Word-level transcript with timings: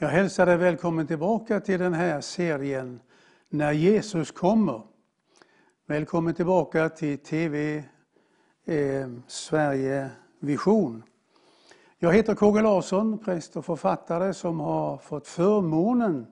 Jag 0.00 0.08
hälsar 0.08 0.46
dig 0.46 0.56
välkommen 0.56 1.06
tillbaka 1.06 1.60
till 1.60 1.78
den 1.80 1.94
här 1.94 2.20
serien 2.20 3.00
När 3.48 3.72
Jesus 3.72 4.30
kommer. 4.30 4.82
Välkommen 5.86 6.34
tillbaka 6.34 6.88
till 6.88 7.18
TV 7.18 7.84
eh, 8.64 9.08
Sverige 9.26 10.10
Vision. 10.40 11.02
Jag 11.98 12.12
heter 12.12 12.34
KG 12.34 12.62
Larsson, 12.62 13.18
präst 13.18 13.56
och 13.56 13.64
författare 13.64 14.34
som 14.34 14.60
har 14.60 14.96
fått 14.96 15.26
förmånen 15.26 16.26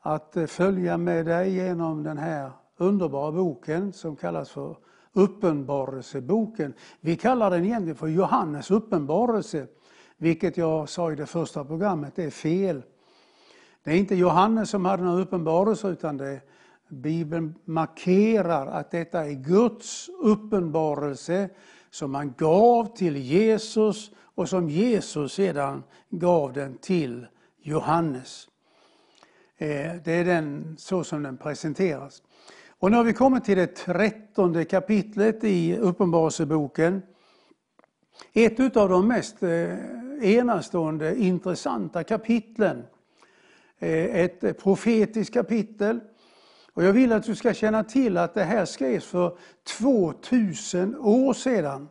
att 0.00 0.36
eh, 0.36 0.46
följa 0.46 0.96
med 0.96 1.26
dig 1.26 1.54
genom 1.54 2.02
den 2.02 2.18
här 2.18 2.50
underbara 2.76 3.32
boken 3.32 3.92
som 3.92 4.16
kallas 4.16 4.50
för 4.50 4.76
Uppenbarelseboken. 5.12 6.74
Vi 7.00 7.16
kallar 7.16 7.50
den 7.50 7.64
egentligen 7.64 7.96
för 7.96 8.06
Johannes 8.06 8.70
uppenbarelse, 8.70 9.66
vilket 10.16 10.56
jag 10.56 10.88
sa 10.88 11.12
i 11.12 11.14
det 11.14 11.26
första 11.26 11.64
programmet, 11.64 12.12
det 12.16 12.24
är 12.24 12.30
fel. 12.30 12.82
Det 13.86 13.92
är 13.92 13.96
inte 13.96 14.14
Johannes 14.14 14.70
som 14.70 14.84
hade 14.84 15.02
någon 15.02 15.20
uppenbarelse 15.20 15.88
utan 15.88 16.16
det 16.16 16.40
Bibeln 16.88 17.54
markerar 17.64 18.66
att 18.66 18.90
detta 18.90 19.24
är 19.24 19.32
Guds 19.32 20.10
uppenbarelse 20.22 21.48
som 21.90 22.14
han 22.14 22.34
gav 22.38 22.96
till 22.96 23.16
Jesus 23.16 24.10
och 24.18 24.48
som 24.48 24.68
Jesus 24.68 25.32
sedan 25.32 25.82
gav 26.10 26.52
den 26.52 26.78
till 26.78 27.26
Johannes. 27.62 28.48
Eh, 29.58 29.92
det 30.04 30.12
är 30.12 30.24
den, 30.24 30.76
så 30.78 31.04
som 31.04 31.22
den 31.22 31.36
presenteras. 31.36 32.22
Och 32.78 32.90
nu 32.90 32.96
har 32.96 33.04
vi 33.04 33.12
kommit 33.12 33.44
till 33.44 33.56
det 33.56 33.66
trettonde 33.66 34.64
kapitlet 34.64 35.44
i 35.44 35.76
Uppenbarelseboken. 35.76 37.02
Ett 38.32 38.76
av 38.76 38.88
de 38.88 39.08
mest 39.08 39.42
eh, 39.42 39.78
enastående 40.22 41.16
intressanta 41.16 42.04
kapitlen. 42.04 42.82
Eh, 43.78 44.20
ett 44.20 44.44
eh, 44.44 44.52
profetiskt 44.52 45.34
kapitel. 45.34 46.00
Och 46.72 46.84
jag 46.84 46.92
vill 46.92 47.12
att 47.12 47.24
du 47.24 47.34
ska 47.34 47.54
känna 47.54 47.84
till 47.84 48.16
att 48.16 48.34
det 48.34 48.44
här 48.44 48.64
skrevs 48.64 49.04
för 49.04 49.38
2000 49.78 50.96
år 50.96 51.32
sedan. 51.32 51.88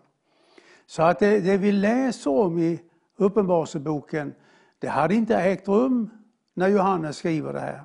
Så 0.86 1.04
att 1.04 1.20
det, 1.20 1.40
det 1.40 1.58
vi 1.58 1.72
läser 1.72 2.32
om 2.32 2.60
i 2.60 2.80
Uppenbarelseboken, 3.18 4.34
det 4.80 4.88
hade 4.88 5.16
inte 5.16 5.36
ägt 5.38 5.68
rum 5.68 6.10
när 6.54 6.68
Johannes 6.68 7.18
skriver 7.18 7.54
det 7.54 7.60
här. 7.60 7.84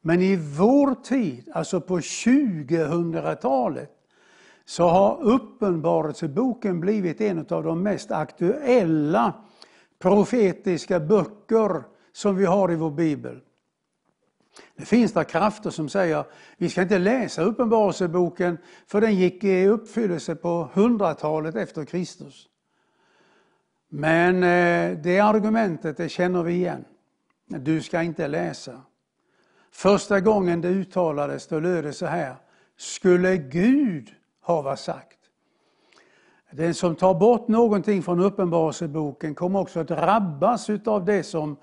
Men 0.00 0.20
i 0.20 0.36
vår 0.36 0.94
tid, 0.94 1.50
alltså 1.54 1.80
på 1.80 1.98
2000-talet, 1.98 3.90
så 4.64 4.88
har 4.88 5.22
Uppenbarelseboken 5.22 6.80
blivit 6.80 7.20
en 7.20 7.46
av 7.50 7.62
de 7.62 7.82
mest 7.82 8.10
aktuella 8.10 9.34
profetiska 9.98 11.00
böcker 11.00 11.82
som 12.12 12.36
vi 12.36 12.44
har 12.44 12.72
i 12.72 12.76
vår 12.76 12.90
bibel. 12.90 13.40
Det 14.76 14.84
finns 14.84 15.12
där 15.12 15.24
krafter 15.24 15.70
som 15.70 15.88
säger 15.88 16.16
att 16.16 16.32
vi 16.56 16.68
ska 16.68 16.82
inte 16.82 16.98
läsa 16.98 17.42
Uppenbarelseboken 17.42 18.58
för 18.86 19.00
den 19.00 19.14
gick 19.14 19.44
i 19.44 19.66
uppfyllelse 19.66 20.34
på 20.34 20.68
100-talet 20.74 21.54
efter 21.54 21.84
Kristus. 21.84 22.48
Men 23.88 24.42
eh, 24.42 24.98
det 24.98 25.18
argumentet 25.18 25.96
det 25.96 26.08
känner 26.08 26.42
vi 26.42 26.52
igen. 26.52 26.84
Du 27.46 27.82
ska 27.82 28.02
inte 28.02 28.28
läsa. 28.28 28.80
Första 29.70 30.20
gången 30.20 30.60
det 30.60 30.68
uttalades 30.68 31.46
då 31.46 31.60
löd 31.60 31.84
det 31.84 31.92
så 31.92 32.06
här. 32.06 32.34
Skulle 32.76 33.36
Gud 33.36 34.14
hava 34.40 34.76
sagt. 34.76 35.18
Den 36.50 36.74
som 36.74 36.96
tar 36.96 37.14
bort 37.14 37.48
någonting 37.48 38.02
från 38.02 38.20
Uppenbarelseboken 38.20 39.34
kommer 39.34 39.60
också 39.60 39.80
att 39.80 39.88
drabbas 39.88 40.70
av 40.86 41.04
det 41.04 41.22
som 41.22 41.56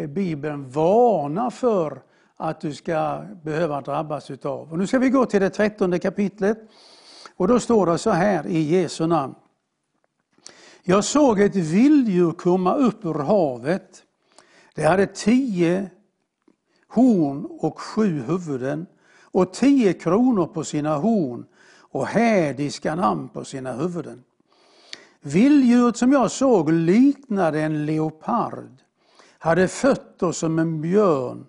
Eh, 0.00 0.06
Bibeln 0.06 0.70
varnar 0.70 1.50
för 1.50 2.02
att 2.36 2.60
du 2.60 2.74
ska 2.74 3.22
behöva 3.42 3.80
drabbas 3.80 4.30
utav. 4.30 4.72
Och 4.72 4.78
nu 4.78 4.86
ska 4.86 4.98
vi 4.98 5.10
gå 5.10 5.26
till 5.26 5.40
det 5.40 5.50
trettonde 5.50 5.98
kapitlet. 5.98 6.58
Och 7.36 7.48
då 7.48 7.60
står 7.60 7.86
det 7.86 7.98
så 7.98 8.10
här 8.10 8.46
i 8.46 8.60
Jesu 8.60 9.06
namn. 9.06 9.34
Jag 10.82 11.04
såg 11.04 11.40
ett 11.40 11.56
vilddjur 11.56 12.32
komma 12.32 12.74
upp 12.74 13.04
ur 13.04 13.14
havet. 13.14 14.02
Det 14.74 14.82
hade 14.82 15.06
tio 15.06 15.90
horn 16.88 17.46
och 17.50 17.80
sju 17.80 18.22
huvuden 18.22 18.86
och 19.22 19.52
tio 19.52 19.92
kronor 19.92 20.46
på 20.46 20.64
sina 20.64 20.96
horn 20.96 21.44
och 21.78 22.06
hädiska 22.06 22.94
namn 22.94 23.28
på 23.28 23.44
sina 23.44 23.72
huvuden. 23.72 24.24
Vilddjuret 25.20 25.96
som 25.96 26.12
jag 26.12 26.30
såg 26.30 26.72
liknade 26.72 27.60
en 27.60 27.86
leopard, 27.86 28.82
hade 29.42 29.68
fötter 29.68 30.32
som 30.32 30.58
en 30.58 30.80
björn 30.80 31.46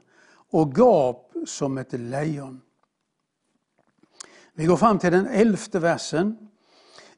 och 0.52 0.76
gap 0.78 1.34
som 1.46 1.78
ett 1.78 1.94
lejon. 1.94 2.62
Vi 4.54 4.66
går 4.66 4.78
fram 4.78 5.00
till 5.00 5.12
den 5.12 5.28
elfte 5.28 5.80
versen. 5.80 6.38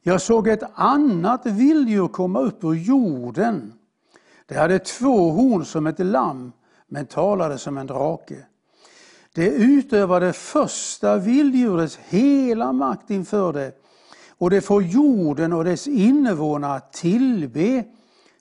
Jag 0.01 0.21
såg 0.21 0.47
ett 0.47 0.63
annat 0.73 1.45
vilddjur 1.45 2.07
komma 2.07 2.39
upp 2.39 2.63
ur 2.63 2.73
jorden. 2.73 3.73
Det 4.45 4.55
hade 4.55 4.79
två 4.79 5.31
horn 5.31 5.65
som 5.65 5.87
ett 5.87 5.99
lamm, 5.99 6.51
men 6.87 7.05
talade 7.05 7.57
som 7.57 7.77
en 7.77 7.87
drake. 7.87 8.45
Det 9.33 9.49
utövade 9.49 10.33
första 10.33 11.17
vilddjurets 11.17 11.99
hela 12.07 12.73
makt 12.73 13.09
inför 13.09 13.53
det 13.53 13.71
och 14.29 14.49
det 14.49 14.61
får 14.61 14.83
jorden 14.83 15.53
och 15.53 15.63
dess 15.63 15.87
invånare 15.87 16.81
tillbe 16.91 17.83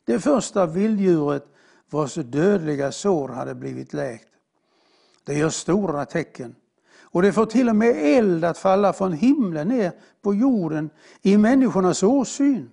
det 0.05 0.19
första 0.19 0.67
vilddjuret 0.67 1.52
vars 1.93 2.15
dödliga 2.15 2.93
sår 2.93 3.29
hade 3.29 3.55
blivit 3.55 3.93
läkt. 3.93 4.29
Det 5.25 5.35
gör 5.35 5.51
stora 5.51 6.05
tecken. 6.05 6.55
Och 7.01 7.23
det 7.23 7.33
får 7.33 7.47
till 7.47 7.69
och 7.69 7.77
med 7.77 7.97
eld 8.19 8.45
att 8.45 8.59
falla 8.59 8.93
från 8.93 9.13
himlen 9.13 9.69
ner 9.69 9.93
på 10.23 10.35
jorden 10.35 10.91
i 11.23 11.37
människornas 11.37 12.03
åsyn. 12.03 12.71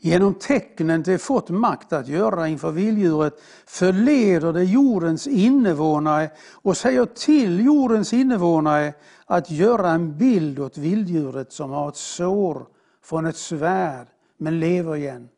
Genom 0.00 0.34
tecknen 0.34 1.02
det 1.02 1.18
fått 1.18 1.48
makt 1.48 1.92
att 1.92 2.08
göra 2.08 2.48
inför 2.48 2.70
vilddjuret 2.70 3.42
förleder 3.66 4.52
det 4.52 4.64
jordens 4.64 5.26
invånare 5.26 6.30
och 6.52 6.76
säger 6.76 7.04
till 7.04 7.64
jordens 7.64 8.12
invånare 8.12 8.94
att 9.26 9.50
göra 9.50 9.90
en 9.90 10.18
bild 10.18 10.58
åt 10.58 10.78
vilddjuret 10.78 11.52
som 11.52 11.70
har 11.70 11.88
ett 11.88 11.96
sår 11.96 12.66
från 13.02 13.26
ett 13.26 13.36
svärd 13.36 14.06
men 14.36 14.60
lever 14.60 14.96
igen. 14.96 15.28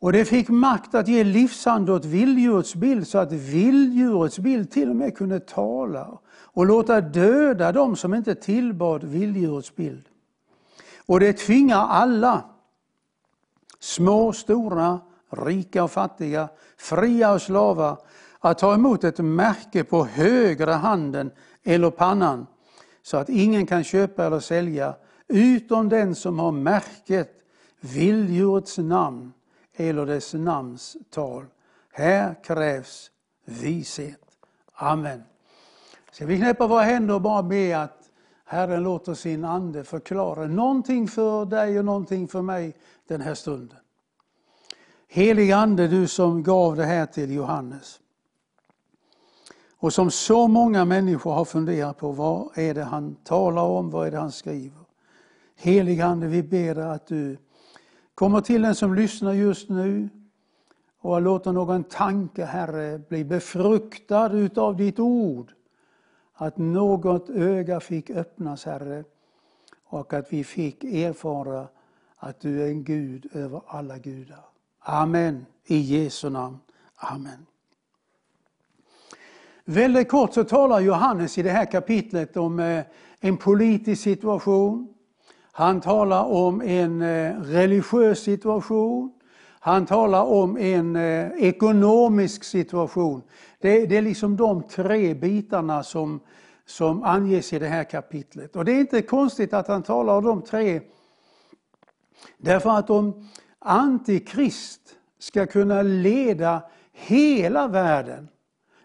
Och 0.00 0.12
det 0.12 0.24
fick 0.24 0.48
makt 0.48 0.94
att 0.94 1.08
ge 1.08 1.24
livsande 1.24 1.92
åt 1.92 2.04
vilddjurets 2.04 2.74
bild 2.74 3.06
så 3.06 3.18
att 3.18 3.32
vilddjurets 3.32 4.38
bild 4.38 4.70
till 4.70 4.90
och 4.90 4.96
med 4.96 5.16
kunde 5.16 5.40
tala 5.40 6.18
och 6.28 6.66
låta 6.66 7.00
döda 7.00 7.72
dem 7.72 7.96
som 7.96 8.14
inte 8.14 8.34
tillbad 8.34 9.04
vilddjurets 9.04 9.76
bild. 9.76 10.08
Och 11.06 11.20
det 11.20 11.32
tvingar 11.32 11.86
alla, 11.86 12.44
små, 13.78 14.32
stora, 14.32 15.00
rika 15.30 15.84
och 15.84 15.90
fattiga, 15.90 16.48
fria 16.76 17.32
och 17.32 17.42
slavar, 17.42 17.98
att 18.38 18.58
ta 18.58 18.74
emot 18.74 19.04
ett 19.04 19.18
märke 19.18 19.84
på 19.84 20.04
högra 20.04 20.74
handen 20.74 21.30
eller 21.64 21.90
pannan 21.90 22.46
så 23.02 23.16
att 23.16 23.28
ingen 23.28 23.66
kan 23.66 23.84
köpa 23.84 24.26
eller 24.26 24.40
sälja 24.40 24.94
utom 25.28 25.88
den 25.88 26.14
som 26.14 26.38
har 26.38 26.52
märket 26.52 27.30
vilddjurets 27.80 28.78
namn 28.78 29.32
eller 29.76 30.06
dess 30.06 30.34
namns 30.34 30.96
tal. 31.10 31.44
Här 31.92 32.34
krävs 32.44 33.10
vishet. 33.44 34.20
Amen. 34.74 35.22
Ska 36.12 36.26
vi 36.26 36.36
knäppa 36.36 36.66
våra 36.66 36.82
händer 36.82 37.14
och 37.14 37.20
bara 37.20 37.42
be 37.42 37.78
att 37.78 38.10
Herren 38.44 38.82
låter 38.82 39.14
sin 39.14 39.44
ande 39.44 39.84
förklara 39.84 40.46
någonting 40.46 41.08
för 41.08 41.44
dig 41.44 41.78
och 41.78 41.84
någonting 41.84 42.28
för 42.28 42.42
mig 42.42 42.76
den 43.06 43.20
här 43.20 43.34
stunden. 43.34 43.78
Helig 45.08 45.52
ande, 45.52 45.88
du 45.88 46.08
som 46.08 46.42
gav 46.42 46.76
det 46.76 46.84
här 46.84 47.06
till 47.06 47.30
Johannes. 47.30 48.00
Och 49.78 49.92
som 49.92 50.10
så 50.10 50.48
många 50.48 50.84
människor 50.84 51.32
har 51.32 51.44
funderat 51.44 51.98
på, 51.98 52.12
vad 52.12 52.58
är 52.58 52.74
det 52.74 52.84
han 52.84 53.14
talar 53.14 53.62
om, 53.62 53.90
vad 53.90 54.06
är 54.06 54.10
det 54.10 54.18
han 54.18 54.32
skriver? 54.32 54.80
Helig 55.56 56.00
ande, 56.00 56.26
vi 56.26 56.42
ber 56.42 56.78
att 56.78 57.06
du 57.06 57.36
kommer 58.20 58.40
till 58.40 58.62
den 58.62 58.74
som 58.74 58.94
lyssnar 58.94 59.32
just 59.32 59.68
nu 59.68 60.08
och 60.98 61.22
låter 61.22 61.52
någon 61.52 61.84
tanke, 61.84 62.44
Herre, 62.44 62.98
bli 63.08 63.24
befruktad 63.24 64.32
utav 64.32 64.76
ditt 64.76 64.98
ord. 64.98 65.52
Att 66.34 66.56
något 66.56 67.30
öga 67.30 67.80
fick 67.80 68.10
öppnas, 68.10 68.64
Herre, 68.64 69.04
och 69.84 70.12
att 70.12 70.32
vi 70.32 70.44
fick 70.44 70.84
erfara 70.84 71.68
att 72.16 72.40
du 72.40 72.62
är 72.62 72.66
en 72.66 72.84
Gud 72.84 73.26
över 73.32 73.62
alla 73.66 73.98
gudar. 73.98 74.44
Amen. 74.80 75.46
I 75.64 75.76
Jesu 75.76 76.30
namn. 76.30 76.58
Amen. 76.96 77.46
Väldigt 79.64 80.08
kort 80.08 80.34
så 80.34 80.44
talar 80.44 80.80
Johannes 80.80 81.38
i 81.38 81.42
det 81.42 81.50
här 81.50 81.70
kapitlet 81.70 82.36
om 82.36 82.60
eh, 82.60 82.84
en 83.20 83.36
politisk 83.36 84.02
situation, 84.02 84.94
han 85.60 85.80
talar 85.80 86.24
om 86.24 86.62
en 86.62 87.02
eh, 87.02 87.40
religiös 87.40 88.22
situation. 88.22 89.12
Han 89.60 89.86
talar 89.86 90.22
om 90.22 90.56
en 90.58 90.96
eh, 90.96 91.28
ekonomisk 91.38 92.44
situation. 92.44 93.22
Det, 93.58 93.86
det, 93.86 93.96
är 93.96 94.02
liksom 94.02 94.36
de 94.36 94.62
tre 94.62 95.14
bitarna 95.14 95.82
som, 95.82 96.20
som 96.66 97.02
anges 97.02 97.52
i 97.52 97.58
det 97.58 97.66
här 97.66 97.84
kapitlet. 97.84 98.56
Och 98.56 98.64
det 98.64 98.72
är 98.72 98.80
inte 98.80 99.02
konstigt 99.02 99.54
att 99.54 99.68
han 99.68 99.82
talar 99.82 100.16
om 100.16 100.24
de 100.24 100.42
tre. 100.42 100.80
Därför 102.38 102.70
att 102.70 102.90
om 102.90 103.28
Antikrist 103.58 104.80
ska 105.18 105.46
kunna 105.46 105.82
leda 105.82 106.62
hela 106.92 107.68
världen. 107.68 108.28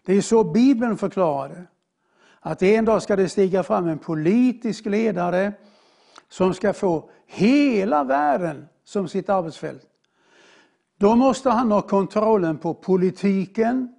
Det 0.06 0.13
är 0.13 0.21
så 0.21 0.44
Bibeln 0.44 0.98
förklarar 0.98 1.50
det. 1.50 1.66
Att 2.39 2.63
en 2.63 2.86
dag 2.86 3.01
ska 3.01 3.16
det 3.16 3.30
stiga 3.30 3.63
fram 3.63 3.88
en 3.88 4.00
politisk 4.00 4.86
ledare 4.86 5.54
som 6.36 6.54
ska 6.54 6.74
få 6.74 7.10
hela 7.26 8.04
världen 8.04 8.68
som 8.84 9.08
sitt 9.08 9.30
arbetsfält. 9.30 9.82
Då 10.98 11.16
måste 11.16 11.50
han 11.50 11.72
ha 11.72 11.82
kontrollen 11.82 12.58
på 12.58 12.74
politiken 12.74 13.96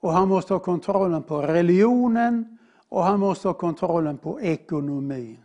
och 0.00 0.12
han 0.12 0.28
måste 0.28 0.54
ha 0.54 0.58
kontrollen 0.58 1.22
på 1.22 1.42
religionen 1.42 2.58
och 2.88 3.04
han 3.04 3.20
måste 3.20 3.48
ha 3.48 3.54
kontrollen 3.54 4.18
på 4.18 4.40
ekonomin. 4.40 5.38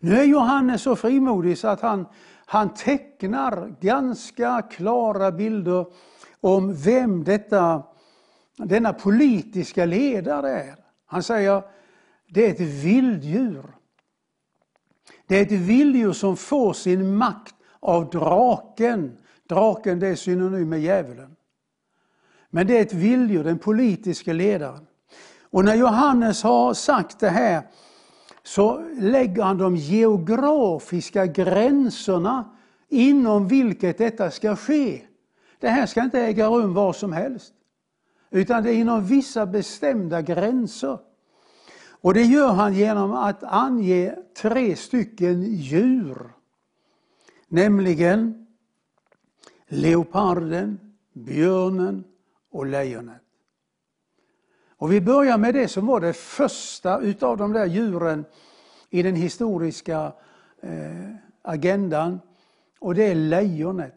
Nu 0.00 0.18
är 0.18 0.24
Johannes 0.24 0.82
så 0.82 0.96
frimodig 0.96 1.58
så 1.58 1.68
att 1.68 1.80
han, 1.80 2.06
han 2.46 2.74
tecknar 2.74 3.74
ganska 3.80 4.62
klara 4.62 5.32
bilder 5.32 5.86
om 6.40 6.74
vem 6.74 7.24
detta, 7.24 7.82
denna 8.56 8.92
politiska 8.92 9.84
ledare 9.84 10.50
är. 10.50 10.76
Han 11.06 11.22
säger 11.22 11.62
det 12.28 12.46
är 12.46 12.50
ett 12.50 12.84
vilddjur. 12.84 13.81
Det 15.32 15.38
är 15.38 15.42
ett 15.42 15.52
vilddjur 15.52 16.12
som 16.12 16.36
får 16.36 16.72
sin 16.72 17.16
makt 17.16 17.54
av 17.80 18.10
draken. 18.10 19.12
Draken 19.48 20.00
det 20.00 20.08
är 20.08 20.14
synonym 20.14 20.68
med 20.68 20.80
djävulen. 20.80 21.36
Men 22.50 22.66
det 22.66 22.78
är 22.78 22.82
ett 22.82 22.94
vilddjur, 22.94 23.44
den 23.44 23.58
politiska 23.58 24.32
ledaren. 24.32 24.86
Och 25.50 25.64
när 25.64 25.74
Johannes 25.74 26.42
har 26.42 26.74
sagt 26.74 27.18
det 27.18 27.28
här 27.28 27.62
så 28.42 28.84
lägger 28.98 29.42
han 29.42 29.58
de 29.58 29.76
geografiska 29.76 31.26
gränserna 31.26 32.50
inom 32.88 33.48
vilket 33.48 33.98
detta 33.98 34.30
ska 34.30 34.56
ske. 34.56 35.02
Det 35.60 35.68
här 35.68 35.86
ska 35.86 36.02
inte 36.02 36.20
äga 36.20 36.46
rum 36.46 36.74
var 36.74 36.92
som 36.92 37.12
helst. 37.12 37.52
Utan 38.30 38.62
det 38.62 38.70
är 38.70 38.74
inom 38.74 39.06
vissa 39.06 39.46
bestämda 39.46 40.22
gränser. 40.22 40.98
Och 42.02 42.14
det 42.14 42.22
gör 42.22 42.52
han 42.52 42.74
genom 42.74 43.12
att 43.12 43.42
ange 43.42 44.14
tre 44.36 44.76
stycken 44.76 45.42
djur. 45.42 46.32
Nämligen 47.48 48.46
leoparden, 49.68 50.80
björnen 51.12 52.04
och 52.50 52.66
lejonet. 52.66 53.22
Och 54.76 54.92
vi 54.92 55.00
börjar 55.00 55.38
med 55.38 55.54
det 55.54 55.68
som 55.68 55.86
var 55.86 56.00
det 56.00 56.12
första 56.12 57.00
utav 57.00 57.36
de 57.36 57.52
där 57.52 57.66
djuren 57.66 58.24
i 58.90 59.02
den 59.02 59.14
historiska 59.14 60.12
eh, 60.60 61.14
agendan. 61.42 62.20
Och 62.78 62.94
det 62.94 63.04
är 63.04 63.14
lejonet. 63.14 63.94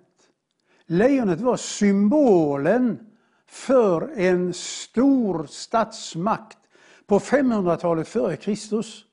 Lejonet 0.86 1.42
var 1.42 1.58
symbolen 1.58 3.00
för 3.46 4.20
en 4.20 4.54
stor 4.54 5.46
statsmakt 5.46 6.58
på 7.08 7.20
500-talet 7.20 8.08
före 8.08 8.36
Kristus. 8.36 9.06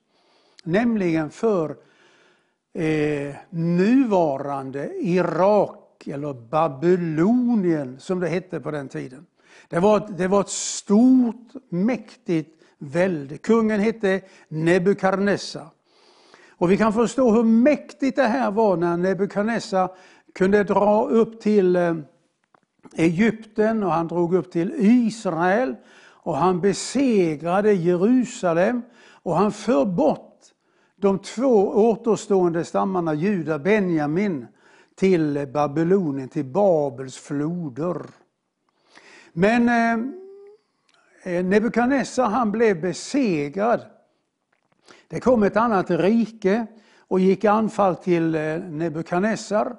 Nämligen 0.65 1.31
för 1.31 1.77
eh, 2.75 3.35
nuvarande 3.51 4.93
Irak 4.95 6.07
eller 6.07 6.33
Babylonien 6.33 8.01
som 8.01 8.21
det 8.21 8.29
hette 8.29 8.61
på 8.61 8.71
den 8.71 8.89
tiden. 8.89 9.27
Det 9.69 9.79
var, 9.79 10.09
det 10.17 10.29
var 10.29 10.41
ett 10.41 10.49
stort, 10.49 11.53
mäktigt 11.69 12.63
välde. 12.79 13.39
Kungen 13.39 13.81
hette 13.81 14.21
Nebukadnessar. 14.49 15.67
Och 16.51 16.71
vi 16.71 16.77
kan 16.77 16.93
förstå 16.93 17.31
hur 17.31 17.43
mäktigt 17.43 18.17
det 18.17 18.27
här 18.27 18.51
var 18.51 18.77
när 18.77 18.97
Nebukadnessar 18.97 19.91
kunde 20.35 20.65
dra 20.65 21.09
upp 21.09 21.41
till 21.41 21.77
eh, 21.77 21.95
Egypten 22.97 23.83
och 23.83 23.93
han 23.93 24.09
drog 24.09 24.35
upp 24.35 24.53
till 24.53 24.75
Israel 24.79 25.75
och 26.23 26.37
han 26.37 26.61
besegrade 26.61 27.73
Jerusalem 27.73 28.83
och 29.23 29.37
han 29.37 29.53
för 29.53 29.85
bort 29.85 30.39
de 30.97 31.19
två 31.19 31.69
återstående 31.69 32.65
stammarna 32.65 33.15
Juda, 33.15 33.59
Benjamin 33.59 34.47
till 34.95 35.49
Babylonien, 35.53 36.29
till 36.29 36.45
Babels 36.45 37.17
floder. 37.17 38.03
Men 39.33 39.69
eh, 39.69 41.37
eh, 41.37 41.45
Nebukadnessar 41.45 42.27
han 42.27 42.53
blev 42.53 42.81
besegrad. 42.81 43.81
Det 45.09 45.21
kom 45.21 45.43
ett 45.43 45.57
annat 45.57 45.91
rike 45.91 46.67
och 46.99 47.21
gick 47.21 47.45
anfall 47.45 47.97
till 47.97 48.35
eh, 48.35 48.59
Nebukadnessar. 48.59 49.77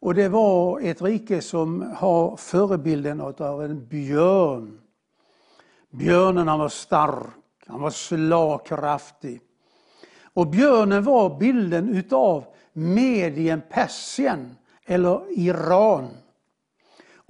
Och 0.00 0.14
det 0.14 0.28
var 0.28 0.80
ett 0.80 1.02
rike 1.02 1.40
som 1.40 1.94
har 1.96 2.36
förebilden 2.36 3.20
av 3.20 3.64
en 3.64 3.86
björn. 3.86 4.79
Björnen 5.90 6.48
han 6.48 6.58
var 6.58 6.68
stark, 6.68 7.34
han 7.66 7.80
var 7.80 7.90
slagkraftig. 7.90 9.40
Och 10.34 10.46
björnen 10.46 11.04
var 11.04 11.38
bilden 11.38 11.88
utav 11.88 12.44
Medien 12.72 13.62
Persien 13.70 14.56
eller 14.86 15.20
Iran. 15.38 16.08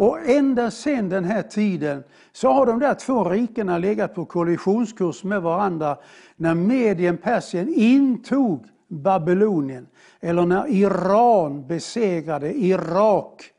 Och 0.01 0.19
ända 0.29 0.71
sedan 0.71 1.09
den 1.09 1.25
här 1.25 1.43
tiden 1.43 2.03
så 2.33 2.53
har 2.53 2.67
de 2.67 2.79
där 2.79 2.95
två 2.95 3.25
rikena 3.25 3.79
legat 3.79 4.15
på 4.15 4.25
kollisionskurs 4.25 5.25
med 5.25 5.43
varandra 5.43 5.97
när 6.37 6.55
Medien 6.55 7.19
Persien 7.19 7.69
intog 7.75 8.67
Babylonien 8.89 9.87
eller 10.21 10.47
när 10.47 10.69
Iran 10.69 11.67
besegrade 11.67 12.53
Irak 12.53 13.53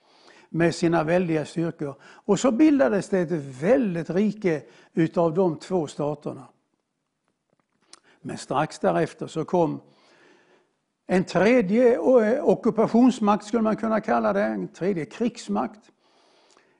med 0.53 0.75
sina 0.75 1.03
väldiga 1.03 1.45
styrkor. 1.45 1.95
Och 2.03 2.39
så 2.39 2.51
bildades 2.51 3.09
det 3.09 3.19
ett 3.19 3.31
väldigt 3.61 4.09
rike 4.09 4.61
utav 4.93 5.33
de 5.33 5.59
två 5.59 5.87
staterna. 5.87 6.47
Men 8.21 8.37
strax 8.37 8.79
därefter 8.79 9.27
så 9.27 9.45
kom 9.45 9.81
en 11.07 11.23
tredje 11.23 11.95
eh, 11.95 12.45
ockupationsmakt 12.45 13.45
skulle 13.45 13.63
man 13.63 13.75
kunna 13.75 14.01
kalla 14.01 14.33
det, 14.33 14.43
en 14.43 14.67
tredje 14.67 15.05
krigsmakt. 15.05 15.91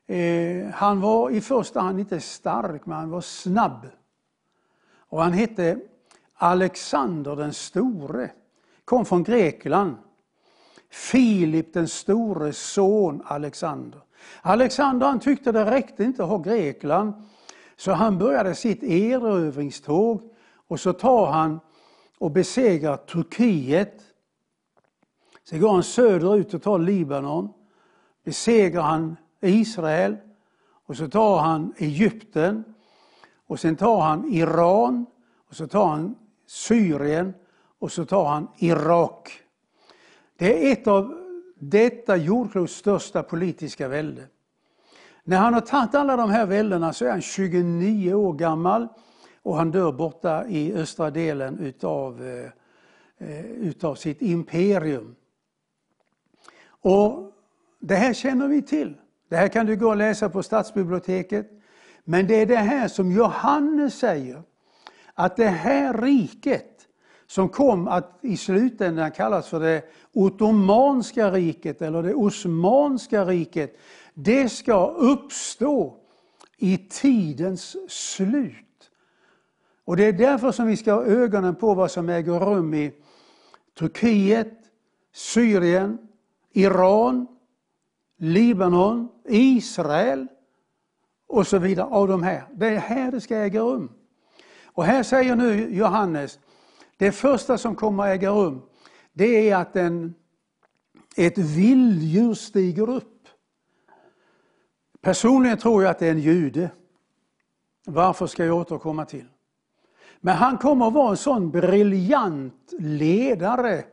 Eh, 0.06 0.66
han 0.66 1.00
var 1.00 1.30
i 1.30 1.40
första 1.40 1.80
hand 1.80 2.00
inte 2.00 2.20
stark, 2.20 2.86
men 2.86 2.96
han 2.96 3.10
var 3.10 3.20
snabb. 3.20 3.86
Och 4.98 5.22
han 5.22 5.32
hette 5.32 5.78
Alexander 6.34 7.36
den 7.36 7.52
store, 7.52 8.30
kom 8.84 9.04
från 9.04 9.22
Grekland. 9.22 9.96
Filip 10.92 11.72
den 11.72 11.88
stores 11.88 12.58
son 12.58 13.22
Alexander. 13.24 14.00
Alexander 14.42 15.06
han 15.06 15.20
tyckte 15.20 15.52
det 15.52 15.70
räckte 15.70 16.04
inte 16.04 16.22
att 16.22 16.28
ha 16.28 16.38
Grekland, 16.38 17.12
så 17.76 17.92
han 17.92 18.18
började 18.18 18.54
sitt 18.54 18.82
erövringståg 18.82 20.22
och 20.68 20.80
så 20.80 20.92
tar 20.92 21.26
han 21.26 21.60
och 22.18 22.30
besegrar 22.30 22.96
Turkiet. 22.96 24.02
Sen 25.44 25.60
går 25.60 25.72
han 25.72 25.82
söderut 25.82 26.54
och 26.54 26.62
tar 26.62 26.78
Libanon. 26.78 27.52
Besegrar 28.24 28.82
han 28.82 29.16
Israel 29.40 30.16
och 30.86 30.96
så 30.96 31.08
tar 31.08 31.38
han 31.38 31.74
Egypten 31.76 32.64
och 33.46 33.60
sen 33.60 33.76
tar 33.76 34.00
han 34.00 34.32
Iran 34.32 35.06
och 35.48 35.56
så 35.56 35.66
tar 35.66 35.86
han 35.86 36.14
Syrien 36.46 37.34
och 37.78 37.92
så 37.92 38.04
tar 38.04 38.24
han 38.24 38.48
Irak. 38.58 39.42
Det 40.42 40.68
är 40.68 40.72
ett 40.72 40.86
av 40.86 41.14
detta 41.58 42.16
jordklots 42.16 42.74
största 42.74 43.22
politiska 43.22 43.88
välde. 43.88 44.26
När 45.24 45.38
han 45.38 45.54
har 45.54 45.60
tagit 45.60 45.94
alla 45.94 46.16
de 46.16 46.30
här 46.30 46.46
väldena 46.46 46.92
så 46.92 47.04
är 47.04 47.10
han 47.10 47.20
29 47.20 48.14
år 48.14 48.32
gammal 48.32 48.88
och 49.42 49.56
han 49.56 49.70
dör 49.70 49.92
borta 49.92 50.46
i 50.48 50.72
östra 50.74 51.10
delen 51.10 51.58
utav, 51.58 52.22
eh, 53.18 53.44
utav 53.44 53.94
sitt 53.94 54.22
imperium. 54.22 55.14
Och 56.66 57.32
Det 57.80 57.94
här 57.94 58.12
känner 58.12 58.48
vi 58.48 58.62
till. 58.62 58.94
Det 59.28 59.36
här 59.36 59.48
kan 59.48 59.66
du 59.66 59.76
gå 59.76 59.88
och 59.88 59.96
läsa 59.96 60.28
på 60.28 60.42
stadsbiblioteket. 60.42 61.50
Men 62.04 62.26
det 62.26 62.34
är 62.34 62.46
det 62.46 62.56
här 62.56 62.88
som 62.88 63.12
Johannes 63.12 63.98
säger, 63.98 64.42
att 65.14 65.36
det 65.36 65.48
här 65.48 65.94
riket 66.02 66.72
som 67.32 67.48
kom 67.48 67.88
att 67.88 68.18
i 68.20 68.36
slutändan 68.36 69.10
kallas 69.10 69.48
för 69.48 69.60
det 69.60 69.82
ottomanska 70.12 71.30
riket 71.30 71.82
eller 71.82 72.02
det 72.02 72.14
osmanska 72.14 73.24
riket, 73.24 73.78
det 74.14 74.48
ska 74.48 74.86
uppstå 74.86 75.96
i 76.56 76.78
tidens 76.78 77.76
slut. 77.88 78.90
Och 79.84 79.96
det 79.96 80.04
är 80.04 80.12
därför 80.12 80.52
som 80.52 80.66
vi 80.66 80.76
ska 80.76 80.92
ha 80.92 81.04
ögonen 81.04 81.54
på 81.54 81.74
vad 81.74 81.90
som 81.90 82.08
äger 82.08 82.40
rum 82.40 82.74
i 82.74 82.92
Turkiet, 83.78 84.52
Syrien, 85.12 85.98
Iran, 86.52 87.26
Libanon, 88.16 89.08
Israel 89.24 90.26
och 91.26 91.46
så 91.46 91.58
vidare 91.58 91.86
av 91.86 92.08
de 92.08 92.22
här. 92.22 92.44
Det 92.52 92.66
är 92.66 92.76
här 92.76 93.10
det 93.10 93.20
ska 93.20 93.36
äga 93.36 93.60
rum. 93.60 93.92
Och 94.64 94.84
här 94.84 95.02
säger 95.02 95.36
nu 95.36 95.74
Johannes, 95.74 96.38
det 96.96 97.12
första 97.12 97.58
som 97.58 97.74
kommer 97.74 98.02
att 98.02 98.08
äga 98.08 98.30
rum, 98.30 98.62
det 99.12 99.50
är 99.50 99.56
att 99.56 99.76
en, 99.76 100.14
ett 101.16 101.38
vilddjur 101.38 102.34
stiger 102.34 102.90
upp. 102.90 103.28
Personligen 105.00 105.58
tror 105.58 105.82
jag 105.82 105.90
att 105.90 105.98
det 105.98 106.06
är 106.06 106.10
en 106.10 106.20
jude. 106.20 106.70
Varför 107.86 108.26
ska 108.26 108.44
jag 108.44 108.56
återkomma 108.56 109.04
till? 109.04 109.24
Men 110.20 110.36
han 110.36 110.58
kommer 110.58 110.86
att 110.86 110.92
vara 110.92 111.10
en 111.10 111.16
sån 111.16 111.50
briljant 111.50 112.72
ledare 112.78 113.84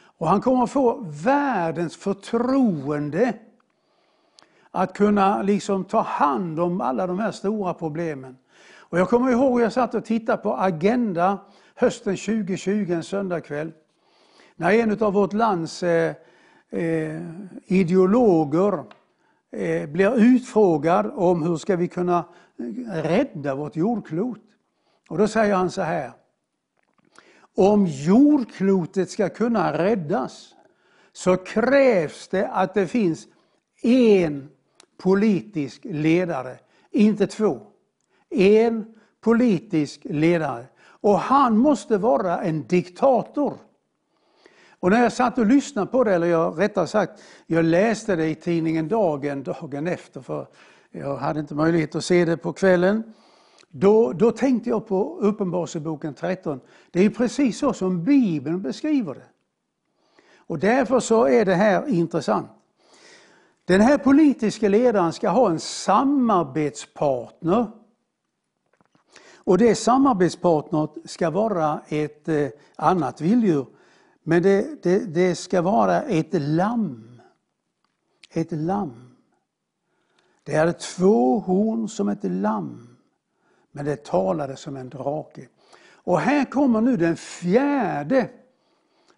och 0.00 0.28
han 0.28 0.40
kommer 0.40 0.64
att 0.64 0.70
få 0.70 1.04
världens 1.24 1.96
förtroende 1.96 3.34
att 4.70 4.94
kunna 4.94 5.42
liksom 5.42 5.84
ta 5.84 6.00
hand 6.00 6.60
om 6.60 6.80
alla 6.80 7.06
de 7.06 7.18
här 7.18 7.30
stora 7.30 7.74
problemen. 7.74 8.36
Och 8.78 8.98
jag 8.98 9.08
kommer 9.08 9.30
ihåg 9.32 9.54
att 9.54 9.62
jag 9.62 9.72
satt 9.72 9.94
och 9.94 10.04
tittade 10.04 10.42
på 10.42 10.56
Agenda 10.56 11.38
hösten 11.74 12.16
2020 12.16 12.92
en 12.92 13.02
söndagkväll. 13.02 13.72
När 14.60 14.72
en 14.72 15.02
av 15.02 15.12
vårt 15.12 15.32
lands 15.32 15.82
eh, 15.82 16.14
eh, 16.70 17.22
ideologer 17.66 18.84
eh, 19.50 19.88
blir 19.88 20.18
utfrågad 20.18 21.12
om 21.14 21.42
hur 21.42 21.56
ska 21.56 21.76
vi 21.76 21.88
kunna 21.88 22.24
eh, 22.58 23.02
rädda 23.02 23.54
vårt 23.54 23.76
jordklot. 23.76 24.40
Och 25.08 25.18
då 25.18 25.28
säger 25.28 25.54
han 25.54 25.70
så 25.70 25.82
här. 25.82 26.12
Om 27.56 27.86
jordklotet 27.86 29.10
ska 29.10 29.28
kunna 29.28 29.78
räddas 29.78 30.54
så 31.12 31.36
krävs 31.36 32.28
det 32.28 32.48
att 32.48 32.74
det 32.74 32.86
finns 32.86 33.26
en 33.82 34.48
politisk 35.02 35.80
ledare, 35.84 36.58
inte 36.90 37.26
två. 37.26 37.60
En 38.30 38.94
politisk 39.20 40.00
ledare. 40.04 40.66
Och 40.80 41.18
han 41.18 41.58
måste 41.58 41.98
vara 41.98 42.42
en 42.42 42.66
diktator. 42.66 43.67
Och 44.80 44.90
när 44.90 45.02
jag 45.02 45.12
satt 45.12 45.38
och 45.38 45.46
lyssnade 45.46 45.86
på 45.86 46.04
det, 46.04 46.14
eller 46.14 46.26
jag 46.26 46.60
rättare 46.60 46.86
sagt, 46.86 47.22
jag 47.46 47.64
läste 47.64 48.16
det 48.16 48.26
i 48.26 48.34
tidningen 48.34 48.88
Dagen 48.88 49.42
dagen 49.42 49.86
efter, 49.86 50.20
för 50.20 50.46
jag 50.90 51.16
hade 51.16 51.40
inte 51.40 51.54
möjlighet 51.54 51.94
att 51.94 52.04
se 52.04 52.24
det 52.24 52.36
på 52.36 52.52
kvällen. 52.52 53.14
Då, 53.70 54.12
då 54.12 54.30
tänkte 54.30 54.70
jag 54.70 54.86
på 54.86 55.18
Uppenbarelseboken 55.20 56.14
13. 56.14 56.60
Det 56.90 57.04
är 57.04 57.10
precis 57.10 57.58
så 57.58 57.72
som 57.72 58.04
Bibeln 58.04 58.62
beskriver 58.62 59.14
det. 59.14 59.26
Och 60.36 60.58
därför 60.58 61.00
så 61.00 61.28
är 61.28 61.44
det 61.44 61.54
här 61.54 61.88
intressant. 61.88 62.50
Den 63.64 63.80
här 63.80 63.98
politiska 63.98 64.68
ledaren 64.68 65.12
ska 65.12 65.28
ha 65.28 65.50
en 65.50 65.60
samarbetspartner. 65.60 67.66
Och 69.36 69.58
det 69.58 69.74
samarbetspartner 69.74 70.88
ska 71.04 71.30
vara 71.30 71.80
ett 71.88 72.28
eh, 72.28 72.48
annat 72.76 73.20
vilddjur. 73.20 73.66
Men 74.28 74.42
det, 74.42 74.82
det, 74.82 74.98
det 74.98 75.34
ska 75.34 75.62
vara 75.62 76.02
ett 76.02 76.28
lamm. 76.32 77.20
Ett 78.30 78.52
lamm. 78.52 79.16
Det 80.42 80.56
hade 80.56 80.72
två 80.72 81.38
horn 81.38 81.88
som 81.88 82.08
ett 82.08 82.24
lamm 82.24 82.96
men 83.72 83.84
det 83.84 84.04
talade 84.04 84.56
som 84.56 84.76
en 84.76 84.88
drake. 84.88 85.48
Och 85.92 86.20
här 86.20 86.44
kommer 86.44 86.80
nu 86.80 86.96
den 86.96 87.16
fjärde 87.16 88.30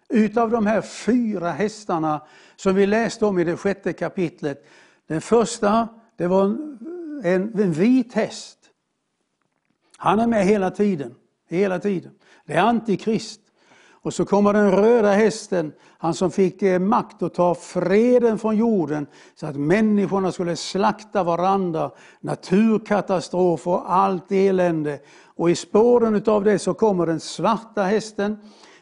utav 0.09 0.49
de 0.49 0.65
här 0.65 0.81
fyra 0.81 1.51
hästarna 1.51 2.21
som 2.55 2.75
vi 2.75 2.85
läste 2.85 3.25
om 3.25 3.39
i 3.39 3.43
det 3.43 3.57
sjätte 3.57 3.93
kapitlet. 3.93 4.65
Den 5.07 5.21
första, 5.21 5.87
det 6.15 6.27
var 6.27 6.43
en, 6.45 7.21
en, 7.23 7.59
en 7.59 7.73
vit 7.73 8.13
häst. 8.13 8.57
Han 9.97 10.19
är 10.19 10.27
med 10.27 10.45
hela 10.45 10.71
tiden. 10.71 11.15
Hela 11.47 11.79
tiden. 11.79 12.11
Det 12.45 12.53
är 12.53 12.61
Antikrist. 12.61 13.40
Och 14.03 14.13
så 14.13 14.25
kommer 14.25 14.53
den 14.53 14.71
röda 14.71 15.13
hästen, 15.13 15.73
han 15.97 16.13
som 16.13 16.31
fick 16.31 16.61
eh, 16.61 16.79
makt 16.79 17.23
att 17.23 17.33
ta 17.33 17.55
freden 17.55 18.39
från 18.39 18.57
jorden 18.57 19.07
så 19.35 19.47
att 19.47 19.55
människorna 19.55 20.31
skulle 20.31 20.55
slakta 20.55 21.23
varandra, 21.23 21.91
naturkatastrofer 22.19 23.71
och 23.71 23.93
allt 23.93 24.31
elände. 24.31 24.99
Och 25.35 25.51
i 25.51 25.55
spåren 25.55 26.23
av 26.25 26.43
det 26.43 26.59
så 26.59 26.73
kommer 26.73 27.05
den 27.05 27.19
svarta 27.19 27.83
hästen. 27.83 28.37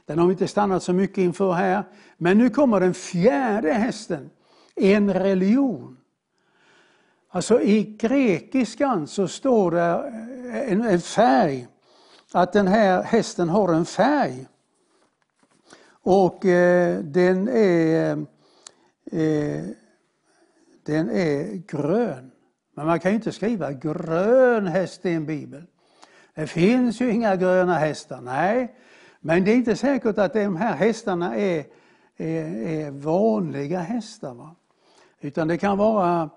Den 0.05 0.19
har 0.19 0.25
vi 0.27 0.31
inte 0.31 0.47
stannat 0.47 0.83
så 0.83 0.93
mycket 0.93 1.17
inför 1.17 1.51
här. 1.51 1.83
Men 2.17 2.37
nu 2.37 2.49
kommer 2.49 2.79
den 2.79 2.93
fjärde 2.93 3.73
hästen, 3.73 4.29
en 4.75 5.13
religion. 5.13 5.97
Alltså 7.31 7.61
i 7.61 7.83
grekiskan 7.83 9.07
så 9.07 9.27
står 9.27 9.71
det 9.71 10.11
eh, 10.53 10.71
en, 10.71 10.81
en 10.81 11.01
färg, 11.01 11.67
att 12.31 12.53
den 12.53 12.67
här 12.67 13.03
hästen 13.03 13.49
har 13.49 13.73
en 13.73 13.85
färg. 13.85 14.45
Och 16.03 16.45
eh, 16.45 16.99
den 16.99 17.47
är 17.47 18.25
eh, 19.11 19.65
den 20.85 21.09
är 21.09 21.55
grön. 21.67 22.31
Men 22.75 22.85
man 22.85 22.99
kan 22.99 23.11
ju 23.11 23.15
inte 23.15 23.31
skriva 23.31 23.71
grön 23.71 24.67
häst 24.67 25.05
i 25.05 25.13
en 25.13 25.25
bibel. 25.25 25.63
Det 26.33 26.47
finns 26.47 27.01
ju 27.01 27.11
inga 27.11 27.35
gröna 27.35 27.73
hästar, 27.73 28.21
nej. 28.21 28.75
Men 29.19 29.43
det 29.43 29.51
är 29.51 29.55
inte 29.55 29.75
säkert 29.75 30.17
att 30.17 30.33
de 30.33 30.55
här 30.55 30.75
hästarna 30.75 31.35
är, 31.35 31.65
är, 32.17 32.45
är 32.67 32.91
vanliga 32.91 33.79
hästar. 33.79 34.33
Va? 34.33 34.55
Utan 35.21 35.47
det 35.47 35.57
kan 35.57 35.77
vara 35.77 36.29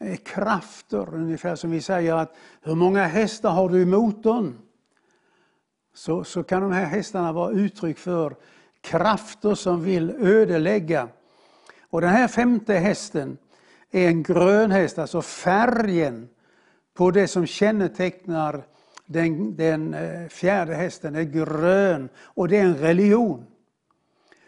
eh, 0.00 0.16
krafter, 0.16 1.14
ungefär 1.14 1.56
som 1.56 1.70
vi 1.70 1.80
säger 1.80 2.14
att 2.14 2.36
hur 2.62 2.74
många 2.74 3.04
hästar 3.04 3.50
har 3.50 3.68
du 3.68 3.82
i 3.82 3.86
motorn? 3.86 4.58
Så, 5.94 6.24
så 6.24 6.42
kan 6.42 6.62
de 6.62 6.72
här 6.72 6.84
hästarna 6.84 7.32
vara 7.32 7.50
uttryck 7.50 7.98
för 7.98 8.36
krafter 8.86 9.54
som 9.54 9.82
vill 9.82 10.10
ödelägga. 10.10 11.08
Och 11.90 12.00
den 12.00 12.10
här 12.10 12.28
femte 12.28 12.74
hästen 12.74 13.38
är 13.90 14.08
en 14.08 14.22
grön 14.22 14.70
häst, 14.70 14.98
alltså 14.98 15.22
färgen 15.22 16.28
på 16.94 17.10
det 17.10 17.28
som 17.28 17.46
kännetecknar 17.46 18.62
den, 19.06 19.56
den 19.56 19.94
eh, 19.94 20.28
fjärde 20.28 20.74
hästen 20.74 21.16
är 21.16 21.22
grön 21.22 22.08
och 22.18 22.48
det 22.48 22.56
är 22.56 22.64
en 22.64 22.76
religion. 22.76 23.46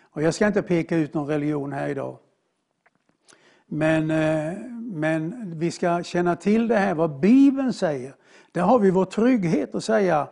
Och 0.01 0.23
jag 0.23 0.35
ska 0.35 0.47
inte 0.47 0.63
peka 0.63 0.97
ut 0.97 1.15
någon 1.15 1.27
religion 1.27 1.73
här 1.73 1.89
idag. 1.89 2.19
Men, 3.67 4.11
eh, 4.11 4.59
men 4.81 5.53
vi 5.59 5.71
ska 5.71 6.03
känna 6.03 6.37
till 6.37 6.69
det 6.69 6.77
här, 6.77 6.95
vad 6.95 7.21
Bibeln 7.21 7.73
säger. 7.73 8.15
Där 8.53 8.63
har 8.63 8.79
vi 8.79 8.91
vår 8.91 9.05
trygghet 9.05 9.75
att 9.75 9.85
säga 9.85 10.29